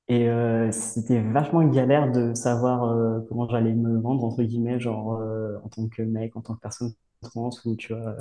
[0.08, 0.28] Et
[0.72, 5.20] c'était vachement galère de savoir comment j'allais me vendre, entre guillemets, genre
[5.64, 8.16] en tant que mec, en tant que personne trans, ou tu vois.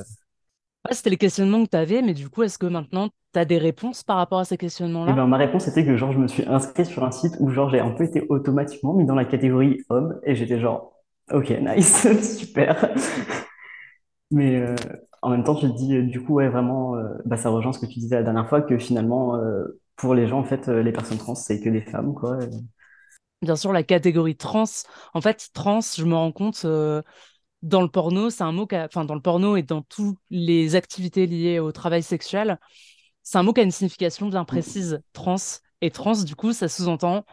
[0.87, 3.45] Ouais, c'était les questionnements que tu avais, mais du coup, est-ce que maintenant tu as
[3.45, 5.13] des réponses par rapport à ces questionnements-là?
[5.15, 7.69] ben ma réponse était que genre je me suis inscrit sur un site où genre
[7.71, 10.93] j'ai un peu été automatiquement mis dans la catégorie homme, et j'étais genre,
[11.33, 12.07] ok, nice,
[12.39, 12.91] super.
[14.31, 14.75] Mais euh,
[15.23, 17.73] en même temps, tu te dis, euh, du coup, ouais, vraiment, euh, bah, ça rejoint
[17.73, 20.69] ce que tu disais la dernière fois, que finalement, euh, pour les gens, en fait,
[20.69, 22.39] les personnes trans, c'est que des femmes, quoi.
[23.43, 24.65] Bien sûr, la catégorie trans.
[25.13, 26.67] En fait, trans, je me rends compte,
[27.65, 30.77] dans le porno, c'est un mot qui enfin, dans le porno et dans toutes les
[30.77, 32.61] activités liées au travail sexuel,
[33.23, 35.03] c'est un mot qui a une signification bien précise.
[35.15, 35.37] Trans.
[35.83, 37.25] Et trans, du coup, ça sous-entend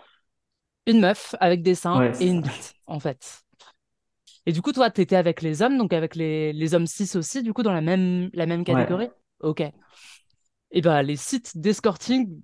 [0.88, 3.44] une meuf avec des seins Ouais, et une bite, en fait.
[4.46, 7.44] Et du coup, toi, t'étais avec les hommes, donc avec les, les hommes cis aussi,
[7.44, 8.92] du coup, dans la même, la même Ouais.
[8.92, 9.10] catégorie?
[9.42, 9.62] Ok.
[10.72, 12.42] Et ben, les sites d'escorting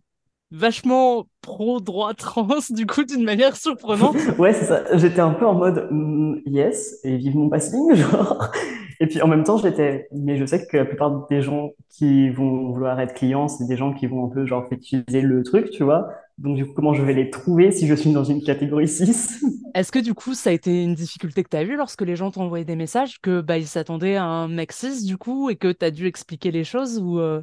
[0.52, 4.16] vachement pro droit trans, du coup, d'une manière surprenante.
[4.38, 4.84] Ouais, c'est ça.
[4.98, 8.52] J'étais un peu en mode mm, yes et vive mon passing, genre.
[9.00, 10.08] Et puis en même temps, j'étais.
[10.12, 13.78] Mais je sais que la plupart des gens qui vont vouloir être clients, c'est des
[13.78, 16.10] gens qui vont un peu genre fétichiser le truc, tu vois.
[16.38, 19.44] Donc du coup, comment je vais les trouver si je suis dans une catégorie 6?
[19.76, 22.16] Est-ce que du coup, ça a été une difficulté que tu as eue lorsque les
[22.16, 25.50] gens t'ont envoyé des messages, que bah, ils s'attendaient à un mec cis, du coup,
[25.50, 27.42] et que tu as dû expliquer les choses ou euh,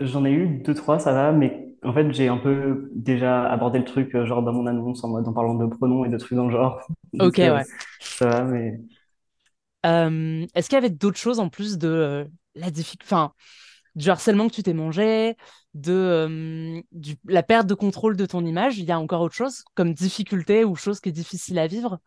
[0.00, 3.78] J'en ai eu deux, trois, ça va, mais en fait, j'ai un peu déjà abordé
[3.80, 6.16] le truc, euh, genre dans mon annonce, en mode en parlant de pronoms et de
[6.18, 6.80] trucs dans le genre.
[7.18, 7.66] Ok, Donc, euh, ouais.
[8.16, 8.80] ça va, mais
[9.86, 12.24] Euh, est-ce qu'il y avait d'autres choses en plus de euh,
[12.54, 13.32] la difficulté, enfin,
[13.96, 15.36] du harcèlement que tu t'es mangé,
[15.74, 18.78] de euh, du- la perte de contrôle de ton image?
[18.78, 22.00] Il y a encore autre chose comme difficulté ou chose qui est difficile à vivre?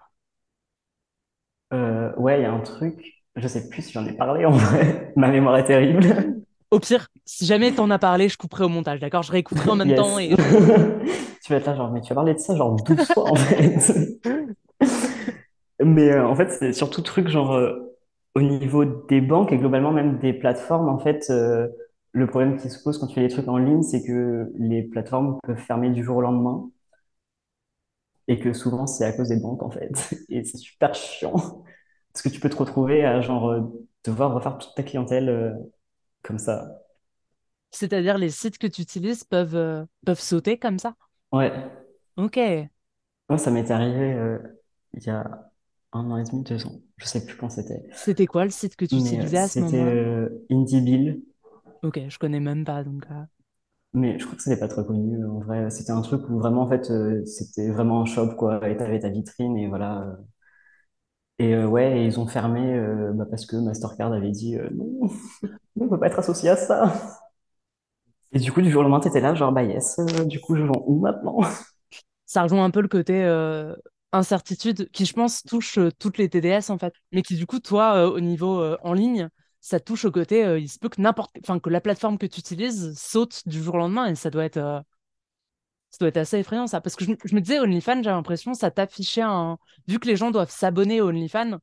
[1.73, 4.51] euh, ouais, il y a un truc, je sais plus si j'en ai parlé en
[4.51, 6.40] vrai, ma mémoire est terrible.
[6.71, 9.23] Au pire, si jamais t'en as parlé, je couperai au montage, d'accord?
[9.23, 10.29] Je réécouterai en même temps et
[11.43, 13.35] Tu vas être là, genre, mais tu as parlé de ça genre 12 fois en
[13.35, 14.19] fait.
[15.83, 17.73] Mais euh, en fait, c'est surtout truc genre euh,
[18.35, 21.67] au niveau des banques et globalement même des plateformes, en fait, euh,
[22.11, 24.83] le problème qui se pose quand tu fais des trucs en ligne, c'est que les
[24.83, 26.69] plateformes peuvent fermer du jour au lendemain
[28.27, 29.91] et que souvent c'est à cause des banques en fait.
[30.29, 31.33] Et c'est super chiant
[32.13, 33.55] parce que tu peux te retrouver à genre
[34.03, 35.57] devoir refaire toute ta clientèle
[36.23, 36.81] comme ça.
[37.71, 40.95] c'est-à-dire les sites que tu utilises peuvent euh, peuvent sauter comme ça?
[41.31, 41.51] Ouais,
[42.15, 42.69] Ok.
[43.29, 44.37] moi ça m'est arrivé euh,
[44.93, 45.51] il y a
[45.93, 47.83] un an et demi, deux ans, je sais plus quand c'était.
[47.93, 49.97] C'était quoi le site que tu Mais euh, utilisais à ce c'était moment-là?
[49.97, 51.21] euh, IndieBill.
[51.83, 53.05] Ok, je connais même pas donc.
[53.11, 53.23] euh,
[53.93, 55.25] Mais je crois que c'était pas très connu.
[55.25, 58.67] En vrai, c'était un truc où vraiment, en fait, euh, c'était vraiment un shop, quoi.
[58.69, 60.17] Et t'avais ta vitrine, et voilà.
[61.39, 64.69] Et euh, ouais, et ils ont fermé euh, bah, parce que Mastercard avait dit euh,
[64.73, 65.09] non,
[65.70, 66.93] on peut pas être associé à ça.
[68.33, 70.55] Et du coup, du jour au lendemain, t'étais là, genre, bah yes, euh, du coup,
[70.55, 71.39] je vends où maintenant?
[72.25, 73.75] Ça rejoint un peu le côté euh,
[74.11, 77.59] incertitude qui, je pense, touche euh, toutes les TDS en fait, mais qui du coup,
[77.59, 79.29] toi, euh, au niveau euh, en ligne,
[79.59, 82.25] ça touche au côté, euh, il se peut que n'importe, enfin que la plateforme que
[82.25, 84.79] tu utilises saute du jour au lendemain et ça doit être, euh,
[85.89, 88.53] ça doit être assez effrayant ça, parce que je, je me disais OnlyFans, j'ai l'impression
[88.53, 91.57] ça t'affichait un, vu que les gens doivent s'abonner au OnlyFans,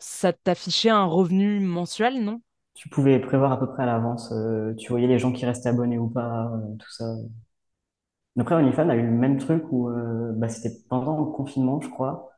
[0.00, 2.42] ça t'affichait un revenu mensuel, non?
[2.74, 4.32] Tu pouvais prévoir à peu près à l'avance.
[4.32, 7.04] euh, tu voyais les gens qui restaient abonnés ou pas, euh, tout ça.
[8.38, 11.88] Après, OnlyFans a eu le même truc où euh, bah, c'était pendant le confinement, je
[11.90, 12.30] crois.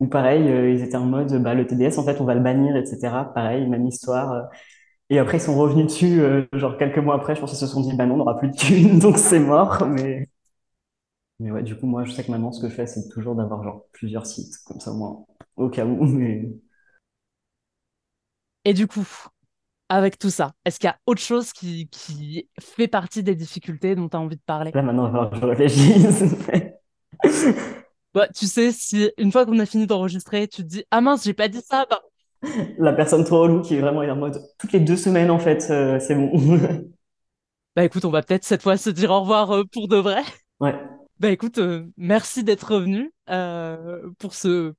[0.00, 0.44] Ou pareil,
[0.74, 3.26] ils étaient en mode, bah, le TDS, en fait, on va le bannir, etc.
[3.34, 4.48] Pareil, même histoire.
[5.10, 6.22] Et après, ils sont revenus dessus,
[6.54, 8.48] genre quelques mois après, je pense qu'ils se sont dit, bah non, on n'aura plus
[8.50, 9.86] de thunes, donc c'est mort.
[9.88, 10.28] Mais...
[11.40, 13.34] mais ouais, du coup, moi, je sais que maintenant, ce que je fais, c'est toujours
[13.36, 15.24] d'avoir genre plusieurs sites, comme ça, moi,
[15.56, 16.04] au cas où.
[18.64, 19.04] Et du coup,
[19.88, 23.94] avec tout ça, est-ce qu'il y a autre chose qui, qui fait partie des difficultés
[23.94, 24.74] dont tu as envie de parler?
[24.74, 26.24] là, maintenant, je réfléchisse.
[28.14, 31.24] Bah, tu sais, si une fois qu'on a fini d'enregistrer, tu te dis, ah mince,
[31.24, 32.00] j'ai pas dit ça, bah,
[32.78, 35.38] La personne trop relou qui est vraiment est en mode, toutes les deux semaines, en
[35.38, 36.30] fait, euh, c'est bon.
[37.76, 40.22] bah écoute, on va peut-être cette fois se dire au revoir euh, pour de vrai.
[40.60, 40.74] Ouais,
[41.20, 43.12] Bah écoute, euh, merci d'être revenu
[44.18, 44.74] pour ce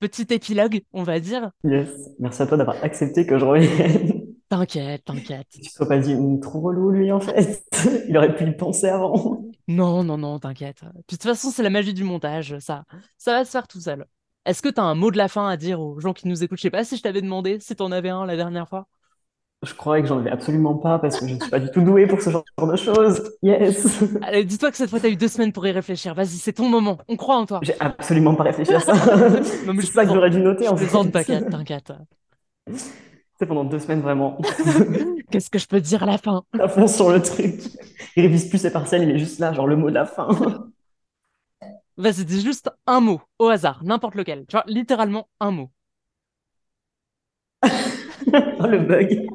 [0.00, 1.50] petit épilogue, on va dire.
[1.64, 1.90] yes.
[2.18, 4.16] Merci à toi d'avoir accepté que je revienne.
[4.50, 5.46] T'inquiète, t'inquiète.
[5.50, 7.64] Tu sois pas dit, Hum, trop relou, lui, en fait.
[8.08, 9.44] Il aurait pu y penser avant.
[9.68, 10.80] Non, non, non, t'inquiète.
[10.80, 12.84] Puis de toute façon, c'est la magie du montage, ça,
[13.16, 14.04] ça va se faire tout seul.
[14.44, 16.58] Est-ce que t'as un mot de la fin à dire aux gens qui nous écoutent?
[16.58, 18.88] Je sais pas si je t'avais demandé si t'en avais un la dernière fois.
[19.62, 21.82] Je croyais que j'en avais absolument pas parce que je ne suis pas du tout
[21.82, 23.30] douée pour ce genre de choses.
[23.42, 24.02] Yes.
[24.22, 26.14] Allez, dis-toi que cette fois, t'as eu deux semaines pour y réfléchir.
[26.14, 26.98] Vas-y, c'est ton moment.
[27.08, 27.60] On croit en toi.
[27.62, 28.94] J'ai absolument pas réfléchi à ça.
[29.44, 31.10] C'est je ça que j'aurais dû noter Je en fait.
[31.10, 31.92] t'inquiète, t'inquiète.
[33.40, 34.38] C'est pendant deux semaines vraiment
[35.30, 36.44] Qu'est-ce que je peux dire à la fin?
[36.58, 37.54] à fond sur le truc.
[38.14, 40.28] Il révise plus ses partiels, il est juste là, genre le mot de la fin.
[41.96, 44.44] Vas-y, dis juste un mot, au hasard, n'importe lequel.
[44.46, 45.70] Tu vois, littéralement un mot.
[48.62, 49.26] Oh, le bug.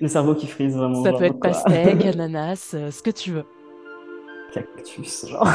[0.00, 1.50] Le cerveau qui frise vraiment, Ça peut être quoi.
[1.50, 3.44] pastèque, ananas, euh, ce que tu veux.
[4.52, 5.48] Cactus, genre.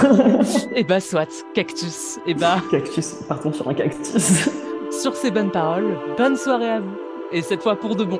[0.75, 2.19] Et bah, soit, cactus.
[2.27, 4.49] Et bah, Cactus, partons sur un cactus.
[5.01, 6.95] Sur ces bonnes paroles, bonne soirée à vous.
[7.31, 8.19] Et cette fois pour de bon.